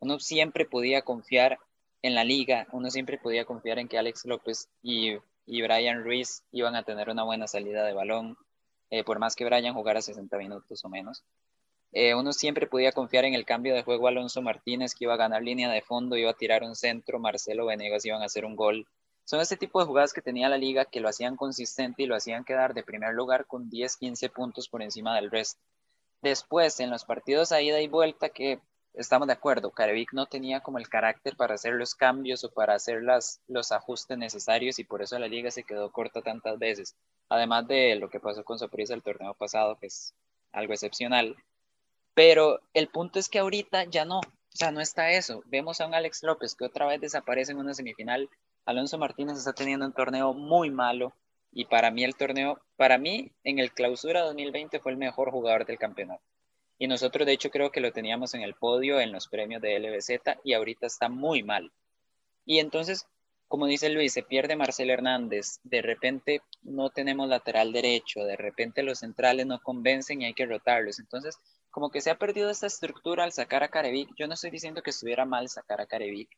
Uno 0.01 0.19
siempre 0.19 0.65
podía 0.65 1.03
confiar 1.03 1.59
en 2.01 2.15
la 2.15 2.23
liga, 2.23 2.67
uno 2.71 2.89
siempre 2.89 3.17
podía 3.17 3.45
confiar 3.45 3.77
en 3.79 3.87
que 3.87 3.97
Alex 3.97 4.25
López 4.25 4.67
y, 4.81 5.15
Brian 5.45 6.03
Ruiz 6.03 6.43
iban 6.51 6.75
a 6.75 6.83
tener 6.83 7.09
una 7.09 7.23
buena 7.23 7.47
salida 7.47 7.85
de 7.85 7.93
balón, 7.93 8.35
eh, 8.89 9.03
por 9.03 9.19
más 9.19 9.35
que 9.35 9.45
Brian 9.45 9.75
jugara 9.75 10.01
60 10.01 10.37
minutos 10.37 10.83
o 10.83 10.89
menos. 10.89 11.23
Eh, 11.91 12.15
uno 12.15 12.33
siempre 12.33 12.67
podía 12.67 12.91
confiar 12.91 13.25
en 13.25 13.35
el 13.35 13.45
cambio 13.45 13.75
de 13.75 13.83
juego 13.83 14.07
Alonso 14.07 14.41
Martínez, 14.41 14.95
que 14.95 15.05
iba 15.05 15.13
a 15.13 15.17
ganar 15.17 15.43
línea 15.43 15.69
de 15.69 15.81
fondo, 15.81 16.17
iba 16.17 16.31
a 16.31 16.35
tirar 16.35 16.63
un 16.63 16.75
centro, 16.75 17.19
Marcelo 17.19 17.67
Venegas 17.67 18.03
iban 18.05 18.21
a 18.21 18.25
hacer 18.25 18.43
un 18.43 18.55
gol, 18.55 18.87
son 19.23 19.39
este 19.39 19.55
tipo 19.55 19.79
de 19.79 19.85
jugadas 19.85 20.13
que 20.13 20.21
tenía 20.21 20.49
la 20.49 20.57
liga 20.57 20.85
que 20.85 20.99
lo 20.99 21.09
hacían 21.09 21.35
consistente 21.35 22.03
y 22.03 22.05
lo 22.07 22.15
hacían 22.15 22.43
quedar 22.43 22.73
de 22.73 22.83
primer 22.83 23.13
lugar 23.13 23.45
con 23.45 23.69
10, 23.69 23.97
15 23.97 24.29
puntos 24.29 24.67
por 24.67 24.81
encima 24.81 25.15
del 25.15 25.29
resto. 25.29 25.61
Después, 26.21 26.79
en 26.79 26.89
los 26.89 27.05
partidos 27.05 27.51
a 27.51 27.61
ida 27.61 27.79
y 27.81 27.87
vuelta, 27.87 28.29
que 28.29 28.59
estamos 28.93 29.27
de 29.27 29.34
acuerdo, 29.34 29.71
Carevic 29.71 30.13
no 30.13 30.25
tenía 30.25 30.62
como 30.62 30.77
el 30.77 30.89
carácter 30.89 31.36
para 31.36 31.56
hacer 31.56 31.73
los 31.73 31.95
cambios 31.95 32.43
o 32.43 32.51
para 32.51 32.73
hacer 32.73 33.04
las, 33.04 33.41
los 33.47 33.71
ajustes 33.71 34.17
necesarios 34.17 34.80
y 34.80 34.84
por 34.84 35.01
eso 35.01 35.17
la 35.19 35.27
liga 35.27 35.51
se 35.51 35.63
quedó 35.63 35.91
corta 35.91 36.21
tantas 36.21 36.60
veces. 36.60 36.95
Además 37.30 37.67
de 37.67 37.95
lo 37.95 38.10
que 38.10 38.19
pasó 38.19 38.43
con 38.43 38.60
Sorpresa 38.60 38.93
el 38.93 39.04
torneo 39.04 39.34
pasado, 39.34 39.77
que 39.77 39.88
es 39.88 40.13
algo 40.51 40.73
excepcional. 40.73 41.36
Pero 42.13 42.60
el 42.73 42.88
punto 42.88 43.19
es 43.19 43.30
que 43.30 43.39
ahorita 43.39 43.86
ya 43.86 44.06
no. 44.06 44.19
O 44.19 44.58
sea, 44.58 44.71
no 44.71 44.82
está 44.82 45.12
eso. 45.12 45.43
Vemos 45.45 45.80
a 45.80 45.88
un 45.88 45.93
Alex 45.93 46.23
López 46.23 46.56
que 46.56 46.65
otra 46.65 46.86
vez 46.86 46.99
desaparece 46.99 47.54
en 47.54 47.60
una 47.60 47.73
semifinal. 47.73 48.30
Alonso 48.65 48.97
Martínez 48.97 49.38
está 49.38 49.54
teniendo 49.54 49.86
un 49.86 49.93
torneo 49.93 50.34
muy 50.34 50.69
malo 50.69 51.13
y 51.51 51.65
para 51.65 51.89
mí 51.91 52.04
el 52.04 52.15
torneo, 52.15 52.60
para 52.75 52.97
mí 52.97 53.32
en 53.43 53.60
el 53.60 53.71
clausura 53.71 54.21
2020 54.21 54.80
fue 54.80 54.91
el 54.91 54.97
mejor 54.97 55.32
jugador 55.32 55.65
del 55.65 55.77
campeonato. 55.77 56.23
Y 56.82 56.88
nosotros 56.88 57.28
de 57.28 57.34
hecho 57.34 57.52
creo 57.52 57.72
que 57.72 57.80
lo 57.80 57.91
teníamos 57.91 58.34
en 58.34 58.41
el 58.41 58.56
podio 58.56 59.00
en 59.00 59.12
los 59.12 59.28
premios 59.28 59.62
de 59.62 59.78
LBZ 59.80 60.39
y 60.44 60.54
ahorita 60.54 60.88
está 60.88 61.10
muy 61.10 61.44
mal. 61.44 61.72
Y 62.44 62.58
entonces, 62.58 63.06
como 63.48 63.67
dice 63.67 63.89
Luis, 63.89 64.13
se 64.13 64.24
pierde 64.24 64.56
Marcel 64.56 64.89
Hernández, 64.89 65.60
de 65.62 65.84
repente 65.84 66.41
no 66.63 66.89
tenemos 66.89 67.30
lateral 67.30 67.72
derecho, 67.72 68.24
de 68.24 68.36
repente 68.36 68.82
los 68.82 68.98
centrales 68.98 69.46
no 69.46 69.60
convencen 69.62 70.24
y 70.24 70.26
hay 70.26 70.34
que 70.34 70.48
rotarlos. 70.48 70.98
Entonces, 70.98 71.38
como 71.70 71.91
que 71.91 72.02
se 72.02 72.10
ha 72.10 72.17
perdido 72.17 72.50
esta 72.50 72.65
estructura 72.65 73.26
al 73.26 73.32
sacar 73.32 73.62
a 73.62 73.70
Carevic. 73.70 74.10
Yo 74.17 74.26
no 74.26 74.34
estoy 74.34 74.50
diciendo 74.50 74.82
que 74.82 74.89
estuviera 74.89 75.24
mal 75.24 75.50
sacar 75.50 75.82
a 75.82 75.86
Carevic, 75.86 76.36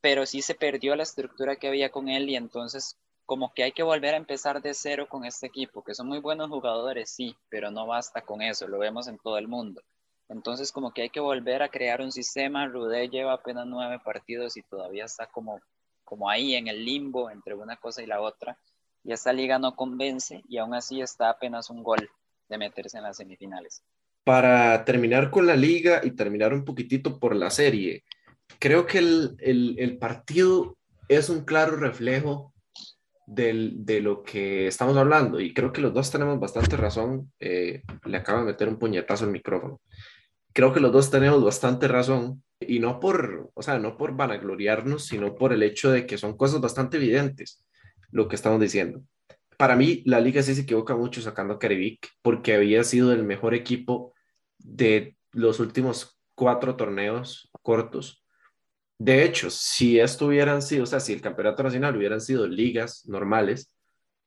pero 0.00 0.26
sí 0.26 0.42
se 0.42 0.54
perdió 0.54 0.94
la 0.94 1.02
estructura 1.02 1.56
que 1.56 1.66
había 1.66 1.90
con 1.90 2.08
él 2.08 2.30
y 2.30 2.36
entonces 2.36 2.98
como 3.26 3.52
que 3.54 3.64
hay 3.64 3.72
que 3.72 3.82
volver 3.82 4.14
a 4.14 4.18
empezar 4.18 4.60
de 4.62 4.74
cero 4.74 5.06
con 5.08 5.24
este 5.24 5.46
equipo, 5.46 5.82
que 5.82 5.94
son 5.94 6.08
muy 6.08 6.18
buenos 6.18 6.48
jugadores, 6.48 7.10
sí, 7.10 7.36
pero 7.48 7.70
no 7.70 7.86
basta 7.86 8.22
con 8.22 8.42
eso, 8.42 8.68
lo 8.68 8.78
vemos 8.78 9.08
en 9.08 9.18
todo 9.18 9.38
el 9.38 9.48
mundo. 9.48 9.82
Entonces 10.28 10.72
como 10.72 10.92
que 10.92 11.02
hay 11.02 11.10
que 11.10 11.20
volver 11.20 11.62
a 11.62 11.68
crear 11.68 12.00
un 12.00 12.10
sistema. 12.10 12.66
Rudé 12.66 13.08
lleva 13.08 13.34
apenas 13.34 13.66
nueve 13.66 14.00
partidos 14.02 14.56
y 14.56 14.62
todavía 14.62 15.04
está 15.04 15.26
como, 15.26 15.60
como 16.04 16.30
ahí 16.30 16.54
en 16.54 16.68
el 16.68 16.84
limbo 16.84 17.30
entre 17.30 17.54
una 17.54 17.76
cosa 17.76 18.02
y 18.02 18.06
la 18.06 18.20
otra. 18.20 18.56
Y 19.04 19.12
esta 19.12 19.32
liga 19.32 19.58
no 19.58 19.74
convence 19.74 20.42
y 20.48 20.58
aún 20.58 20.74
así 20.74 21.00
está 21.00 21.28
apenas 21.28 21.68
un 21.68 21.82
gol 21.82 22.08
de 22.48 22.58
meterse 22.58 22.96
en 22.96 23.04
las 23.04 23.16
semifinales 23.16 23.82
para 24.24 24.84
terminar 24.84 25.30
con 25.30 25.46
la 25.46 25.56
liga 25.56 26.00
y 26.04 26.12
terminar 26.12 26.52
un 26.52 26.64
poquitito 26.64 27.18
por 27.18 27.34
la 27.34 27.50
serie, 27.50 28.04
creo 28.58 28.86
que 28.86 28.98
el, 28.98 29.36
el, 29.40 29.98
partido 29.98 30.76
es 31.08 31.28
un 31.28 31.44
claro 31.44 31.76
reflejo 31.76 32.51
del, 33.26 33.84
de 33.84 34.00
lo 34.00 34.22
que 34.22 34.66
estamos 34.66 34.96
hablando 34.96 35.40
y 35.40 35.54
creo 35.54 35.72
que 35.72 35.80
los 35.80 35.94
dos 35.94 36.10
tenemos 36.10 36.38
bastante 36.40 36.76
razón. 36.76 37.32
Eh, 37.40 37.82
le 38.04 38.16
acabo 38.16 38.40
de 38.40 38.46
meter 38.46 38.68
un 38.68 38.78
puñetazo 38.78 39.24
al 39.24 39.30
micrófono. 39.30 39.80
Creo 40.52 40.72
que 40.72 40.80
los 40.80 40.92
dos 40.92 41.10
tenemos 41.10 41.42
bastante 41.42 41.88
razón 41.88 42.42
y 42.60 42.78
no 42.78 43.00
por, 43.00 43.50
o 43.54 43.62
sea, 43.62 43.78
no 43.78 43.96
por 43.96 44.16
vanagloriarnos, 44.16 45.06
sino 45.06 45.34
por 45.34 45.52
el 45.52 45.62
hecho 45.62 45.90
de 45.90 46.06
que 46.06 46.18
son 46.18 46.36
cosas 46.36 46.60
bastante 46.60 46.98
evidentes 46.98 47.64
lo 48.10 48.28
que 48.28 48.36
estamos 48.36 48.60
diciendo 48.60 49.02
para 49.62 49.76
mí 49.76 50.02
la 50.06 50.18
liga 50.18 50.42
sí 50.42 50.56
se 50.56 50.62
equivoca 50.62 50.96
mucho 50.96 51.22
sacando 51.22 51.54
a 51.54 51.58
Caribic 51.60 52.08
porque 52.20 52.54
había 52.54 52.82
sido 52.82 53.12
el 53.12 53.22
mejor 53.22 53.54
equipo 53.54 54.12
de 54.58 55.16
los 55.30 55.60
últimos 55.60 56.18
cuatro 56.34 56.74
torneos 56.74 57.48
cortos. 57.62 58.21
De 58.98 59.24
hecho, 59.24 59.50
si 59.50 59.98
esto 59.98 60.26
hubieran 60.26 60.62
sido, 60.62 60.84
o 60.84 60.86
sea, 60.86 61.00
si 61.00 61.12
el 61.12 61.20
campeonato 61.20 61.62
nacional 61.62 61.96
hubieran 61.96 62.20
sido 62.20 62.46
ligas 62.46 63.06
normales, 63.08 63.74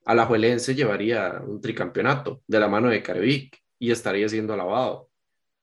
Alajuelense 0.06 0.76
llevaría 0.76 1.42
un 1.46 1.62
tricampeonato 1.62 2.42
de 2.48 2.60
la 2.60 2.68
mano 2.68 2.90
de 2.90 3.02
Caribic 3.02 3.58
y 3.80 3.92
estaría 3.92 4.30
siendo 4.30 4.54
alabado. 4.54 5.10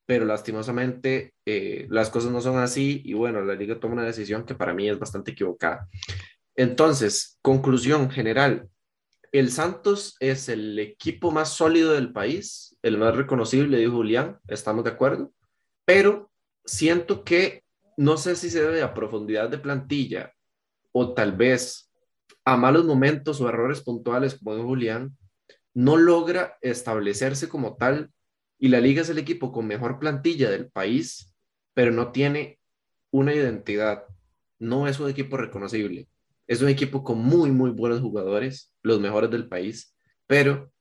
Pero 0.05 0.25
lastimosamente 0.25 1.35
eh, 1.47 1.87
las 1.91 2.11
cosas 2.11 2.33
no 2.33 2.41
son 2.41 2.59
así 2.59 3.03
y 3.05 3.13
bueno, 3.15 3.41
la 3.43 3.55
liga 3.55 3.79
toma 3.79 3.95
una 3.95 4.05
decisión 4.05 4.45
que 4.45 4.57
para 4.57 4.75
mí 4.75 4.89
es 4.89 4.99
bastante 4.99 5.31
equivocada. 5.31 5.89
Entonces, 6.57 7.39
conclusión 7.41 8.11
general, 8.11 8.69
el 9.31 9.51
Santos 9.51 10.17
es 10.21 10.49
el 10.49 10.79
equipo 10.79 11.31
más 11.31 11.51
sólido 11.51 11.93
del 11.93 12.13
país, 12.13 12.77
el 12.83 12.99
más 12.99 13.17
reconocible, 13.17 13.79
dijo 13.79 13.93
Julián, 13.93 14.39
estamos 14.49 14.85
de 14.85 14.91
acuerdo, 14.91 15.33
pero 15.87 16.31
siento 16.65 17.25
que 17.25 17.63
no 17.97 18.17
sé 18.17 18.37
si 18.37 18.51
se 18.51 18.63
debe 18.63 18.83
a 18.83 18.95
profundidad 18.95 19.49
de 19.49 19.59
plantilla 19.59 20.33
o 20.93 21.15
tal 21.15 21.33
vez 21.33 21.91
a 22.45 22.57
malos 22.57 22.85
momentos 22.85 23.41
o 23.41 23.49
errores 23.49 23.83
puntuales, 23.83 24.35
como 24.35 24.57
dijo 24.57 24.69
Julián, 24.69 25.17
no 25.75 25.97
logra 25.97 26.59
establecerse 26.61 27.49
como 27.49 27.77
tal 27.77 28.11
y 28.59 28.69
la 28.69 28.81
liga 28.81 29.03
es 29.03 29.09
el 29.09 29.19
equipo 29.19 29.51
con 29.51 29.67
mejor 29.67 29.99
plantilla 29.99 30.51
del 30.51 30.71
país, 30.71 31.35
pero 31.75 31.91
no 31.91 32.13
tiene 32.13 32.61
una 33.11 33.35
identidad, 33.35 34.05
no 34.59 34.87
es 34.87 35.01
un 35.01 35.11
equipo 35.11 35.37
reconocible. 35.37 36.09
Es 36.47 36.63
un 36.63 36.69
equipo 36.69 37.03
con 37.03 37.19
muy, 37.19 37.51
muy 37.51 37.71
buenos 37.71 38.01
jugadores, 38.01 38.73
los 38.83 39.01
mejores 39.01 39.31
del 39.31 39.49
país, 39.49 39.97
pero 40.27 40.73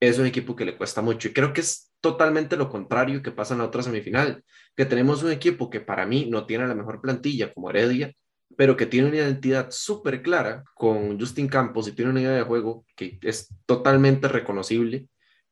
es 0.00 0.18
un 0.18 0.26
equipo 0.26 0.56
que 0.56 0.64
le 0.64 0.76
cuesta 0.76 1.02
mucho. 1.02 1.28
Y 1.28 1.32
creo 1.32 1.52
que 1.52 1.60
es 1.60 1.91
totalmente 2.02 2.58
lo 2.58 2.68
contrario 2.68 3.22
que 3.22 3.30
pasa 3.30 3.54
en 3.54 3.60
la 3.60 3.66
otra 3.66 3.82
semifinal, 3.82 4.44
que 4.76 4.84
tenemos 4.84 5.22
un 5.22 5.32
equipo 5.32 5.70
que 5.70 5.80
para 5.80 6.04
mí 6.04 6.26
no 6.28 6.44
tiene 6.44 6.66
la 6.66 6.74
mejor 6.74 7.00
plantilla 7.00 7.54
como 7.54 7.70
Heredia, 7.70 8.12
pero 8.56 8.76
que 8.76 8.86
tiene 8.86 9.08
una 9.08 9.16
identidad 9.16 9.68
súper 9.70 10.22
clara 10.22 10.64
con 10.74 11.18
Justin 11.18 11.48
Campos 11.48 11.88
y 11.88 11.92
tiene 11.92 12.10
una 12.10 12.20
idea 12.20 12.32
de 12.32 12.42
juego 12.42 12.84
que 12.96 13.18
es 13.22 13.48
totalmente 13.64 14.28
reconocible, 14.28 15.06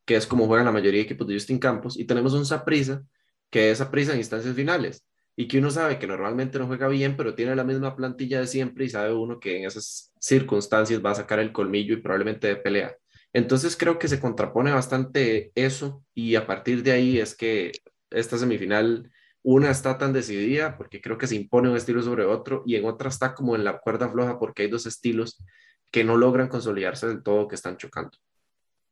que 0.05 0.17
es 0.17 0.27
como 0.27 0.47
juegan 0.47 0.67
la 0.67 0.73
mayoría 0.73 0.99
de 0.99 1.05
equipos 1.05 1.27
de 1.27 1.35
Justin 1.35 1.59
Campos, 1.59 1.99
y 1.99 2.05
tenemos 2.05 2.35
un 2.35 2.45
Saprisa, 2.45 3.03
que 3.51 3.71
es 3.71 3.83
prisa 3.85 4.13
en 4.13 4.19
instancias 4.19 4.55
finales 4.55 5.07
y 5.37 5.49
que 5.49 5.59
uno 5.59 5.71
sabe 5.71 5.99
que 5.99 6.07
normalmente 6.07 6.59
no 6.59 6.67
juega 6.67 6.89
bien, 6.89 7.17
pero 7.17 7.35
tiene 7.35 7.57
la 7.57 7.65
misma 7.65 7.97
plantilla 7.97 8.41
de 8.41 8.47
siempre 8.47 8.85
y 8.85 8.91
sabe 8.91 9.15
uno 9.15 9.41
que 9.41 9.59
en 9.59 9.65
esas 9.65 10.13
circunstancias 10.21 11.01
va 11.05 11.13
a 11.13 11.15
sacar 11.15 11.39
el 11.39 11.53
colmillo 11.53 11.95
y 11.95 12.03
probablemente 12.03 12.49
de 12.49 12.57
pelea. 12.57 12.95
Entonces 13.33 13.77
creo 13.77 13.99
que 13.99 14.09
se 14.09 14.21
contrapone 14.21 14.73
bastante 14.73 15.53
eso 15.55 16.05
y 16.15 16.35
a 16.35 16.47
partir 16.47 16.83
de 16.83 16.93
ahí 16.93 17.19
es 17.19 17.37
que 17.37 17.73
esta 18.11 18.39
semifinal, 18.39 19.11
una 19.43 19.71
está 19.71 19.99
tan 19.99 20.13
decidida 20.13 20.77
porque 20.77 21.01
creo 21.01 21.17
que 21.17 21.27
se 21.27 21.37
impone 21.37 21.71
un 21.71 21.77
estilo 21.77 22.03
sobre 22.03 22.25
otro 22.25 22.63
y 22.67 22.77
en 22.77 22.85
otra 22.85 23.09
está 23.09 23.35
como 23.35 23.55
en 23.55 23.65
la 23.65 23.79
cuerda 23.79 24.09
floja 24.11 24.39
porque 24.39 24.63
hay 24.63 24.69
dos 24.69 24.87
estilos 24.87 25.43
que 25.91 26.05
no 26.05 26.17
logran 26.17 26.49
consolidarse 26.49 27.07
del 27.07 27.23
todo, 27.23 27.49
que 27.49 27.55
están 27.55 27.77
chocando. 27.77 28.17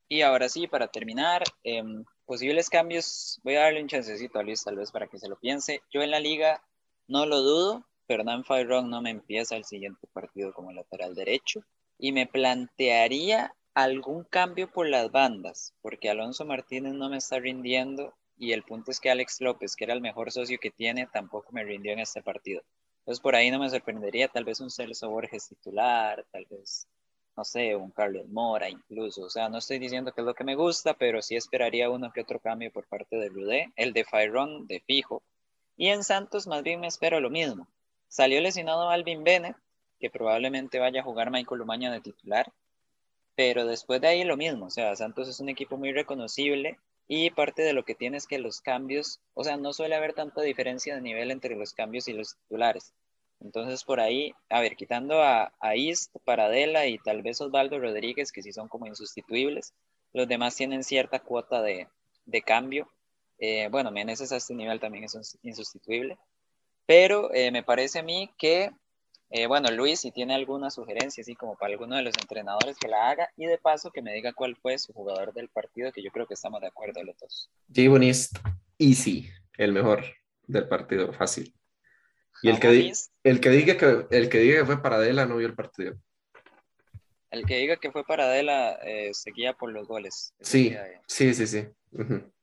Y 0.09 0.23
ahora 0.23 0.49
sí, 0.49 0.67
para 0.67 0.89
terminar, 0.89 1.43
em, 1.63 2.05
posibles 2.25 2.71
cambios, 2.71 3.41
voy 3.45 3.57
a 3.57 3.61
darle 3.61 3.83
un 3.83 3.89
chancecito 3.89 4.39
a 4.39 4.43
Luis 4.43 4.65
tal 4.65 4.77
vez 4.77 4.91
para 4.91 5.07
que 5.07 5.19
se 5.19 5.29
lo 5.29 5.37
piense. 5.37 5.83
Yo 5.93 6.03
en 6.03 6.11
la 6.11 6.19
liga 6.19 6.63
no 7.07 7.27
lo 7.27 7.43
dudo, 7.43 7.87
Fernán 8.07 8.45
Fairón 8.45 8.89
no 8.89 9.03
me 9.03 9.11
empieza 9.11 9.57
el 9.57 9.65
siguiente 9.65 10.07
partido 10.13 10.53
como 10.55 10.73
lateral 10.73 11.15
derecho 11.15 11.61
y 11.99 12.13
me 12.13 12.27
plantearía 12.27 13.55
algún 13.83 14.25
cambio 14.25 14.69
por 14.69 14.89
las 14.89 15.13
bandas, 15.13 15.73
porque 15.83 16.11
Alonso 16.11 16.45
Martínez 16.45 16.95
no 16.95 17.09
me 17.09 17.19
está 17.19 17.39
rindiendo 17.39 18.13
y 18.37 18.51
el 18.51 18.65
punto 18.65 18.91
es 18.91 18.99
que 18.99 19.09
Alex 19.09 19.41
López, 19.41 19.77
que 19.77 19.85
era 19.85 19.95
el 19.95 20.01
mejor 20.01 20.33
socio 20.33 20.59
que 20.61 20.73
tiene, 20.73 21.07
tampoco 21.07 21.53
me 21.53 21.63
rindió 21.63 21.93
en 21.93 22.01
este 22.01 22.21
partido. 22.21 22.63
Entonces 22.99 23.21
por 23.21 23.37
ahí 23.37 23.53
no 23.53 23.61
me 23.61 23.71
sorprendería 23.71 24.27
tal 24.27 24.45
vez 24.45 24.59
un 24.59 24.73
Celso 24.73 25.09
Borges 25.11 25.47
titular, 25.47 26.27
tal 26.33 26.45
vez 26.51 26.89
no 27.37 27.45
sé, 27.45 27.77
un 27.77 27.93
Carlos 27.93 28.27
Mora 28.27 28.69
incluso. 28.69 29.23
O 29.23 29.31
sea, 29.31 29.49
no 29.49 29.59
estoy 29.59 29.79
diciendo 29.79 30.11
que 30.11 30.23
es 30.23 30.27
lo 30.27 30.35
que 30.35 30.43
me 30.43 30.57
gusta, 30.57 30.95
pero 30.95 31.23
sí 31.23 31.37
esperaría 31.37 31.89
uno 31.89 32.11
que 32.13 32.23
otro 32.23 32.41
cambio 32.41 32.73
por 32.73 32.89
parte 32.89 33.15
de 33.15 33.29
Rudé, 33.29 33.73
el 33.77 33.93
de 33.93 34.05
Fairon 34.05 34.67
de 34.67 34.81
fijo. 34.81 35.23
Y 35.77 35.91
en 35.91 36.03
Santos 36.03 36.49
más 36.49 36.65
bien 36.65 36.81
me 36.81 36.89
espero 36.89 37.21
lo 37.21 37.31
mismo. 37.31 37.69
Salió 38.09 38.41
lesionado 38.41 38.91
Alvin 38.91 39.23
Bennett, 39.23 39.57
que 40.01 40.11
probablemente 40.11 40.81
vaya 40.81 41.01
a 41.01 41.05
jugar 41.05 41.31
Michael 41.31 41.61
Umaña 41.61 41.93
de 41.93 42.01
titular, 42.01 42.53
pero 43.39 43.67
después 43.67 44.01
de 44.01 44.09
ahí 44.09 44.25
lo 44.25 44.37
mismo. 44.37 44.67
O 44.67 44.71
sea, 44.71 44.97
Santos 44.97 45.29
es 45.29 45.39
un 45.39 45.49
equipo 45.49 45.77
muy 45.77 45.93
reconocible 45.93 46.77
y 47.07 47.31
parte 47.31 47.63
de 47.63 47.73
lo 47.73 47.85
que 47.85 47.95
tiene 47.95 48.17
es 48.17 48.27
que 48.27 48.41
los 48.41 48.61
cambios, 48.61 49.21
o 49.33 49.45
sea, 49.45 49.57
no 49.57 49.73
suele 49.73 49.95
haber 49.95 50.13
tanta 50.13 50.43
diferencia 50.43 50.97
de 50.97 51.03
nivel 51.03 51.31
entre 51.31 51.55
los 51.55 51.73
cambios 51.73 52.09
y 52.09 52.15
los 52.15 52.35
titulares. 52.35 52.93
Entonces 53.39 53.85
por 53.85 54.01
ahí, 54.01 54.35
a 54.49 54.61
ver, 54.61 54.75
quitando 54.75 55.23
a, 55.23 55.53
a 55.61 55.77
East, 55.77 56.17
Paradela 56.25 56.89
y 56.89 56.99
tal 56.99 57.23
vez 57.23 57.41
Osvaldo 57.41 57.79
Rodríguez, 57.79 58.33
que 58.33 58.43
sí 58.43 58.53
son 58.53 58.67
como 58.67 58.89
insustituibles, 58.89 59.73
los 60.13 60.27
demás 60.27 60.57
tienen 60.57 60.83
cierta 60.83 61.21
cuota 61.21 61.63
de, 61.63 61.87
de 62.27 62.43
cambio. 62.43 62.89
Eh, 63.39 63.69
bueno, 63.71 63.93
Meneses 63.93 64.33
a 64.33 64.37
este 64.37 64.55
nivel 64.55 64.81
también 64.81 65.05
es 65.05 65.39
insustituible. 65.45 66.19
Pero 66.87 67.33
eh, 67.33 67.53
me 67.53 67.63
parece 67.63 68.01
a 68.01 68.03
mí 68.03 68.33
que, 68.37 68.73
eh, 69.31 69.47
bueno, 69.47 69.71
Luis, 69.71 70.01
si 70.01 70.11
tiene 70.11 70.35
alguna 70.35 70.71
sugerencia, 70.71 71.21
así 71.21 71.35
como 71.35 71.57
para 71.57 71.73
alguno 71.73 71.97
de 71.97 72.03
los 72.03 72.15
entrenadores 72.19 72.77
que 72.79 72.89
la 72.89 73.11
haga, 73.11 73.29
y 73.37 73.47
de 73.47 73.59
paso 73.59 73.91
que 73.91 74.01
me 74.01 74.15
diga 74.15 74.33
cuál 74.33 74.57
fue 74.57 74.79
su 74.79 74.93
jugador 74.93 75.35
del 75.35 75.49
partido, 75.49 75.93
que 75.93 76.03
yo 76.03 76.11
creo 76.11 76.27
que 76.27 76.35
estamos 76.35 76.61
de 76.61 76.69
acuerdo 76.69 77.03
los 77.05 77.17
dos. 77.19 77.51
Javon 77.75 78.03
East, 78.03 78.39
easy, 78.79 79.29
el 79.59 79.73
mejor 79.73 80.03
del 80.47 80.67
partido, 80.67 81.13
fácil. 81.13 81.55
Y 82.43 82.49
el 82.51 82.61
que, 82.61 82.93
el 83.25 83.41
que 83.41 83.51
diga 83.51 83.77
que 83.77 84.17
el 84.17 84.29
que 84.29 84.39
diga 84.39 84.61
que 84.61 84.67
fue 84.67 84.81
Paradela 84.81 85.27
no 85.27 85.37
vio 85.37 85.49
el 85.49 85.55
partido. 85.55 85.97
El 87.31 87.45
que 87.45 87.59
diga 87.59 87.77
que 87.77 87.91
fue 87.91 88.05
Paradela 88.05 88.79
eh, 88.83 89.11
seguía 89.13 89.53
por 89.53 89.73
los 89.73 89.87
goles. 89.87 90.35
Sí, 90.41 90.75
sí, 91.07 91.35
sí, 91.35 91.47
sí. 91.47 91.67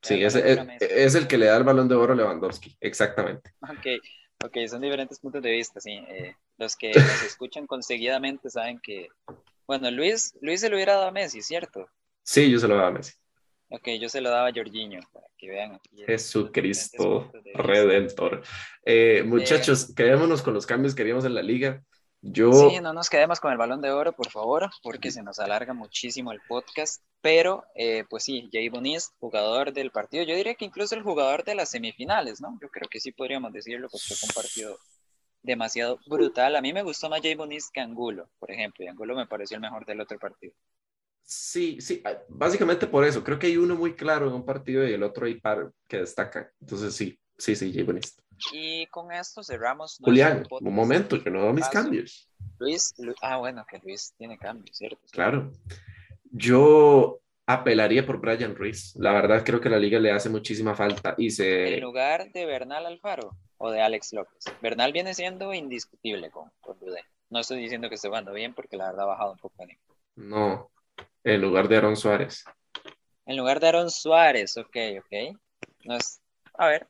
Sí, 0.01 0.23
es, 0.23 0.35
es, 0.35 1.15
el 1.15 1.27
que 1.27 1.37
le 1.37 1.47
da 1.47 1.57
el 1.57 1.63
balón 1.63 1.87
de 1.87 1.95
oro 1.95 2.13
a 2.13 2.15
Lewandowski, 2.15 2.75
exactamente. 2.79 3.53
Ok, 3.61 4.03
ok, 4.43 4.57
son 4.67 4.81
diferentes 4.81 5.19
puntos 5.19 5.41
de 5.41 5.51
vista, 5.51 5.79
sí. 5.79 5.93
Eh, 6.07 6.35
los 6.57 6.75
que 6.75 6.91
nos 6.93 7.23
escuchan 7.23 7.67
conseguidamente 7.67 8.49
saben 8.49 8.79
que, 8.79 9.09
bueno, 9.67 9.89
Luis, 9.91 10.33
Luis 10.41 10.61
se 10.61 10.69
lo 10.69 10.75
hubiera 10.75 10.93
dado 10.93 11.07
a 11.07 11.11
Messi, 11.11 11.41
¿cierto? 11.41 11.87
Sí, 12.23 12.49
yo 12.49 12.59
se 12.59 12.67
lo 12.67 12.75
daba 12.75 12.87
a 12.87 12.91
Messi. 12.91 13.13
Ok, 13.69 13.89
yo 13.99 14.09
se 14.09 14.21
lo 14.21 14.29
daba 14.29 14.47
a 14.47 14.53
Jorginho, 14.53 14.99
para 15.11 15.25
que 15.37 15.49
vean 15.49 15.73
aquí. 15.73 16.03
Jesucristo 16.05 17.31
Redentor. 17.55 18.43
Eh, 18.85 19.23
muchachos, 19.25 19.93
quedémonos 19.95 20.41
con 20.41 20.53
los 20.53 20.65
cambios 20.65 20.93
que 20.93 21.01
haríamos 21.01 21.25
en 21.25 21.33
la 21.33 21.41
liga. 21.41 21.83
Yo... 22.21 22.51
Sí, 22.53 22.79
no 22.79 22.93
nos 22.93 23.09
quedemos 23.09 23.39
con 23.39 23.51
el 23.51 23.57
balón 23.57 23.81
de 23.81 23.91
oro, 23.91 24.13
por 24.13 24.29
favor, 24.29 24.69
porque 24.81 25.11
se 25.11 25.21
nos 25.21 25.39
alarga 25.39 25.73
muchísimo 25.73 26.31
el 26.31 26.41
podcast. 26.47 27.03
Pero, 27.21 27.65
eh, 27.75 28.03
pues 28.09 28.23
sí, 28.23 28.49
Jay 28.51 28.69
Bonis, 28.69 29.11
jugador 29.19 29.73
del 29.73 29.91
partido. 29.91 30.23
Yo 30.23 30.35
diría 30.35 30.55
que 30.55 30.65
incluso 30.65 30.95
el 30.95 31.03
jugador 31.03 31.43
de 31.43 31.55
las 31.55 31.69
semifinales, 31.69 32.41
¿no? 32.41 32.57
Yo 32.61 32.69
creo 32.69 32.87
que 32.89 32.99
sí 32.99 33.11
podríamos 33.11 33.51
decirlo, 33.51 33.89
porque 33.91 34.15
fue 34.15 34.27
un 34.27 34.33
partido 34.33 34.77
demasiado 35.45 35.99
brutal. 36.07 36.55
A 36.55 36.61
mí 36.61 36.73
me 36.73 36.83
gustó 36.83 37.09
más 37.09 37.21
Jay 37.21 37.35
Bonis 37.35 37.69
que 37.71 37.79
Angulo, 37.79 38.29
por 38.39 38.51
ejemplo, 38.51 38.83
y 38.83 38.87
Angulo 38.87 39.15
me 39.15 39.27
pareció 39.27 39.55
el 39.55 39.61
mejor 39.61 39.85
del 39.85 40.01
otro 40.01 40.19
partido. 40.19 40.53
Sí, 41.23 41.79
sí, 41.81 42.01
ah, 42.05 42.17
básicamente 42.27 42.85
por 42.87 43.03
eso. 43.03 43.23
Creo 43.23 43.39
que 43.39 43.47
hay 43.47 43.57
uno 43.57 43.75
muy 43.75 43.95
claro 43.95 44.27
en 44.27 44.33
un 44.33 44.45
partido 44.45 44.87
y 44.87 44.93
el 44.93 45.03
otro 45.03 45.25
hay 45.25 45.39
par 45.39 45.71
que 45.87 45.97
destaca. 45.97 46.51
Entonces, 46.59 46.95
sí, 46.95 47.19
sí, 47.37 47.55
sí, 47.55 47.73
Jay 47.73 47.83
Bonis. 47.83 48.21
Y 48.51 48.85
con 48.87 49.11
esto 49.11 49.43
cerramos. 49.43 49.97
Julián, 50.01 50.45
un 50.49 50.73
momento, 50.73 51.15
yo 51.15 51.31
no 51.31 51.41
hago 51.41 51.53
mis 51.53 51.69
cambios. 51.69 52.29
Luis, 52.59 52.93
ah, 53.21 53.37
bueno, 53.37 53.65
que 53.69 53.79
Luis 53.79 54.13
tiene 54.17 54.37
cambios, 54.37 54.77
¿cierto? 54.77 54.99
Claro. 55.11 55.51
Yo 56.31 57.21
apelaría 57.47 58.05
por 58.05 58.19
Brian 58.19 58.55
Ruiz. 58.55 58.95
La 58.95 59.13
verdad 59.13 59.43
creo 59.43 59.61
que 59.61 59.69
la 59.69 59.79
liga 59.79 59.99
le 59.99 60.11
hace 60.11 60.29
muchísima 60.29 60.75
falta 60.75 61.15
y 61.17 61.29
se... 61.29 61.75
En 61.75 61.81
lugar 61.81 62.31
de 62.31 62.45
Bernal 62.45 62.85
Alfaro 62.85 63.37
o 63.57 63.71
de 63.71 63.81
Alex 63.81 64.13
López. 64.13 64.43
Bernal 64.61 64.91
viene 64.91 65.13
siendo 65.13 65.53
indiscutible 65.53 66.29
con, 66.29 66.49
con 66.61 66.77
No 67.29 67.39
estoy 67.39 67.59
diciendo 67.59 67.89
que 67.89 67.95
esté 67.95 68.07
jugando 68.07 68.33
bien 68.33 68.53
porque 68.53 68.77
la 68.77 68.87
verdad 68.87 69.03
ha 69.03 69.07
bajado 69.07 69.31
un 69.33 69.37
poco. 69.37 69.65
No, 70.15 70.71
en 71.23 71.41
lugar 71.41 71.67
de 71.67 71.77
Aaron 71.77 71.97
Suárez. 71.97 72.43
En 73.25 73.37
lugar 73.37 73.59
de 73.59 73.67
Aaron 73.67 73.89
Suárez, 73.89 74.55
ok, 74.57 74.77
ok. 74.99 75.37
No 75.83 75.95
es... 75.95 76.21
A 76.53 76.67
ver, 76.67 76.87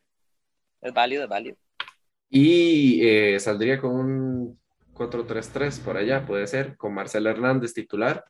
es 0.82 0.93
válido, 0.93 1.23
es 1.23 1.30
válido. 1.30 1.58
Y 2.30 3.08
eh, 3.08 3.39
saldría 3.39 3.80
con 3.80 3.95
un 3.95 4.60
4-3-3 4.93 5.80
por 5.80 5.97
allá, 5.97 6.25
puede 6.25 6.47
ser, 6.47 6.75
con 6.78 6.93
Marcelo 6.93 7.30
Hernández 7.30 7.73
titular. 7.73 8.25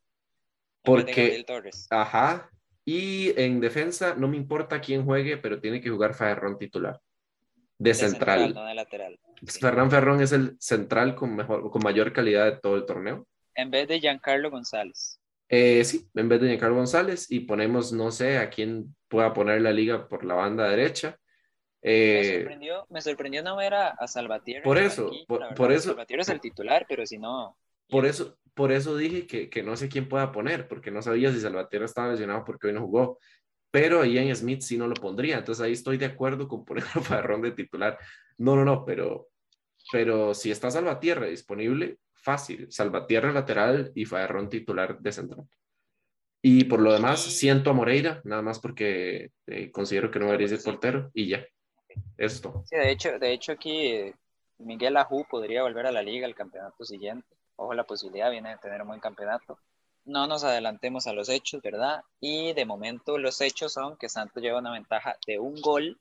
Porque, 0.84 1.44
ajá, 1.90 2.50
y 2.86 3.34
en 3.42 3.60
defensa 3.60 4.14
no 4.16 4.28
me 4.28 4.38
importa 4.38 4.80
quién 4.80 5.04
juegue, 5.04 5.38
pero 5.38 5.60
tiene 5.60 5.82
que 5.82 5.90
jugar 5.90 6.14
Ferrón 6.14 6.60
titular. 6.60 7.02
De, 7.78 7.94
central. 7.94 8.54
no 8.54 8.66
de 8.66 8.74
lateral. 8.74 9.20
Ferran 9.46 9.92
Ferrón 9.92 10.22
es 10.22 10.32
el 10.32 10.56
central 10.60 11.16
con, 11.16 11.36
mejor, 11.36 11.70
con 11.70 11.82
mayor 11.84 12.14
calidad 12.14 12.46
de 12.46 12.60
todo 12.60 12.78
el 12.78 12.86
torneo. 12.86 13.28
En 13.54 13.70
vez 13.70 13.88
de 13.88 14.00
Giancarlo 14.00 14.50
González. 14.50 15.20
Eh, 15.50 15.84
sí, 15.84 16.10
en 16.16 16.30
vez 16.30 16.42
de 16.42 16.48
Giancarlo 16.48 16.78
González 16.78 17.30
y 17.30 17.42
ponemos, 17.42 17.92
no 17.92 18.12
sé, 18.12 18.38
a 18.38 18.50
quién 18.50 18.96
pueda 19.08 19.34
poner 19.34 19.62
la 19.62 19.72
liga 19.72 20.08
por 20.08 20.24
la 20.24 20.36
banda 20.36 20.70
derecha. 20.70 21.20
me, 21.84 22.20
eh, 22.20 22.38
sorprendió, 22.40 22.88
me 22.90 23.02
sorprendió 23.02 23.44
no 23.44 23.56
ver 23.58 23.74
a, 23.74 23.90
a 23.90 24.08
Salvatierra. 24.08 24.64
Por 24.64 24.78
eso, 24.78 25.12
por, 25.28 25.72
eso. 25.72 25.90
Salvatierra 25.90 26.22
es 26.22 26.30
el 26.30 26.42
titular, 26.42 26.86
pero 26.88 27.06
si 27.06 27.18
no. 27.18 27.58
Por 27.88 28.06
eso, 28.06 28.38
por 28.54 28.72
eso 28.72 28.98
dije 28.98 29.28
que, 29.28 29.50
que, 29.50 29.62
no 29.62 29.76
sé 29.76 29.90
quién 29.90 30.10
pueda 30.10 30.32
poner, 30.32 30.68
porque 30.68 30.90
no 30.90 31.02
sabía 31.02 31.32
si 31.32 31.40
Salvatierra 31.40 31.86
estaba 31.86 32.12
lesionado 32.12 32.44
porque 32.46 32.68
hoy 32.68 32.74
no 32.74 32.82
jugó. 32.82 33.20
Pero 33.76 34.06
Ian 34.06 34.34
Smith 34.34 34.62
sí 34.62 34.78
no 34.78 34.88
lo 34.88 34.94
pondría. 34.94 35.38
Entonces 35.38 35.62
ahí 35.62 35.74
estoy 35.74 35.98
de 35.98 36.06
acuerdo 36.06 36.48
con 36.48 36.64
poner 36.64 36.86
a 36.96 37.02
Farrón 37.02 37.42
de 37.42 37.52
titular. 37.52 38.00
No, 38.38 38.56
no, 38.56 38.64
no, 38.64 38.86
pero, 38.86 39.28
pero 39.92 40.34
si 40.34 40.50
está 40.50 40.72
Salvatierra 40.72 41.26
disponible, 41.26 41.98
fácil. 42.14 42.72
Salvatierra 42.72 43.34
lateral 43.34 43.92
y 43.94 44.06
Farrón 44.06 44.48
titular 44.48 44.98
de 44.98 45.12
central. 45.12 45.44
Y 46.42 46.64
por 46.64 46.80
lo 46.80 46.94
demás, 46.94 47.22
siento 47.22 47.70
a 47.70 47.74
Moreira, 47.74 48.22
nada 48.24 48.42
más 48.42 48.60
porque 48.60 49.32
eh, 49.46 49.72
considero 49.72 50.10
que 50.10 50.20
no 50.20 50.28
debería 50.28 50.48
ser 50.48 50.64
portero 50.64 51.12
y 51.14 51.28
ya. 51.28 51.46
Esto. 52.16 52.64
Sí, 52.68 52.78
de 52.78 52.92
hecho, 52.92 53.20
de 53.20 53.34
hecho 53.34 53.52
aquí 53.52 54.14
Miguel 54.60 54.96
Ajú 54.96 55.26
podría 55.30 55.64
volver 55.64 55.88
a 55.88 55.92
la 55.92 56.02
liga 56.02 56.26
el 56.26 56.34
campeonato 56.34 56.86
siguiente. 56.86 57.28
Ojo, 57.58 57.74
la 57.74 57.84
posibilidad 57.84 58.32
viene 58.32 58.52
de 58.52 58.58
tener 58.58 58.82
un 58.82 58.88
buen 58.88 59.02
campeonato. 59.02 59.60
No 60.06 60.28
nos 60.28 60.44
adelantemos 60.44 61.08
a 61.08 61.14
los 61.14 61.30
hechos, 61.30 61.62
¿verdad? 61.62 62.04
Y 62.20 62.54
de 62.54 62.66
momento 62.66 63.18
los 63.18 63.42
hechos 63.42 63.74
son 63.74 63.98
que 63.98 64.08
Santos 64.08 64.42
lleva 64.42 64.60
una 64.60 64.72
ventaja 64.72 65.18
de 65.26 65.40
un 65.40 65.60
gol 65.60 66.00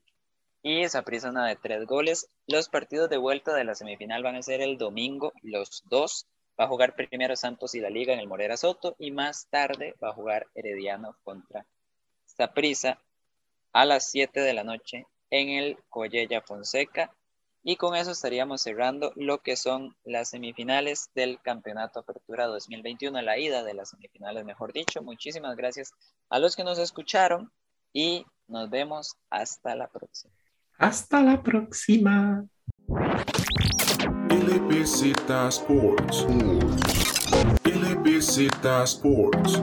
y 0.61 0.81
esa 0.81 1.03
prisa 1.03 1.29
una 1.29 1.47
de 1.47 1.55
tres 1.55 1.85
goles. 1.85 2.29
Los 2.47 2.69
partidos 2.69 3.09
de 3.09 3.17
vuelta 3.17 3.53
de 3.53 3.63
la 3.63 3.75
semifinal 3.75 4.23
van 4.23 4.35
a 4.35 4.41
ser 4.41 4.61
el 4.61 4.77
domingo, 4.77 5.33
los 5.41 5.83
dos. 5.89 6.27
Va 6.59 6.65
a 6.65 6.67
jugar 6.67 6.95
primero 6.95 7.35
Santos 7.35 7.75
y 7.75 7.81
la 7.81 7.89
Liga 7.89 8.13
en 8.13 8.19
el 8.19 8.27
Morera 8.27 8.57
Soto 8.57 8.95
y 8.97 9.11
más 9.11 9.47
tarde 9.49 9.95
va 10.03 10.09
a 10.09 10.13
jugar 10.13 10.47
Herediano 10.55 11.17
contra 11.23 11.65
Saprissa 12.25 12.99
a 13.73 13.85
las 13.85 14.09
7 14.09 14.39
de 14.39 14.53
la 14.53 14.63
noche 14.63 15.05
en 15.29 15.49
el 15.49 15.77
Collella 15.89 16.41
Fonseca. 16.41 17.11
Y 17.67 17.77
con 17.77 17.95
eso 17.95 18.11
estaríamos 18.11 18.61
cerrando 18.61 19.11
lo 19.15 19.39
que 19.39 19.55
son 19.55 19.97
las 20.03 20.29
semifinales 20.29 21.09
del 21.15 21.41
Campeonato 21.41 21.99
Apertura 21.99 22.45
2021, 22.45 23.19
la 23.23 23.39
ida 23.39 23.63
de 23.63 23.73
las 23.73 23.89
semifinales, 23.89 24.45
mejor 24.45 24.71
dicho. 24.71 25.01
Muchísimas 25.01 25.55
gracias 25.55 25.91
a 26.29 26.37
los 26.37 26.55
que 26.55 26.63
nos 26.63 26.77
escucharon 26.77 27.51
y 27.91 28.23
nos 28.47 28.69
vemos 28.69 29.15
hasta 29.31 29.75
la 29.75 29.87
próxima. 29.87 30.31
Hasta 30.77 31.23
la 31.23 31.41
próxima. 31.41 32.45
LBZ 34.29 35.27
Sports. 35.49 36.27
LBZ 37.63 38.83
Sports. 38.83 39.59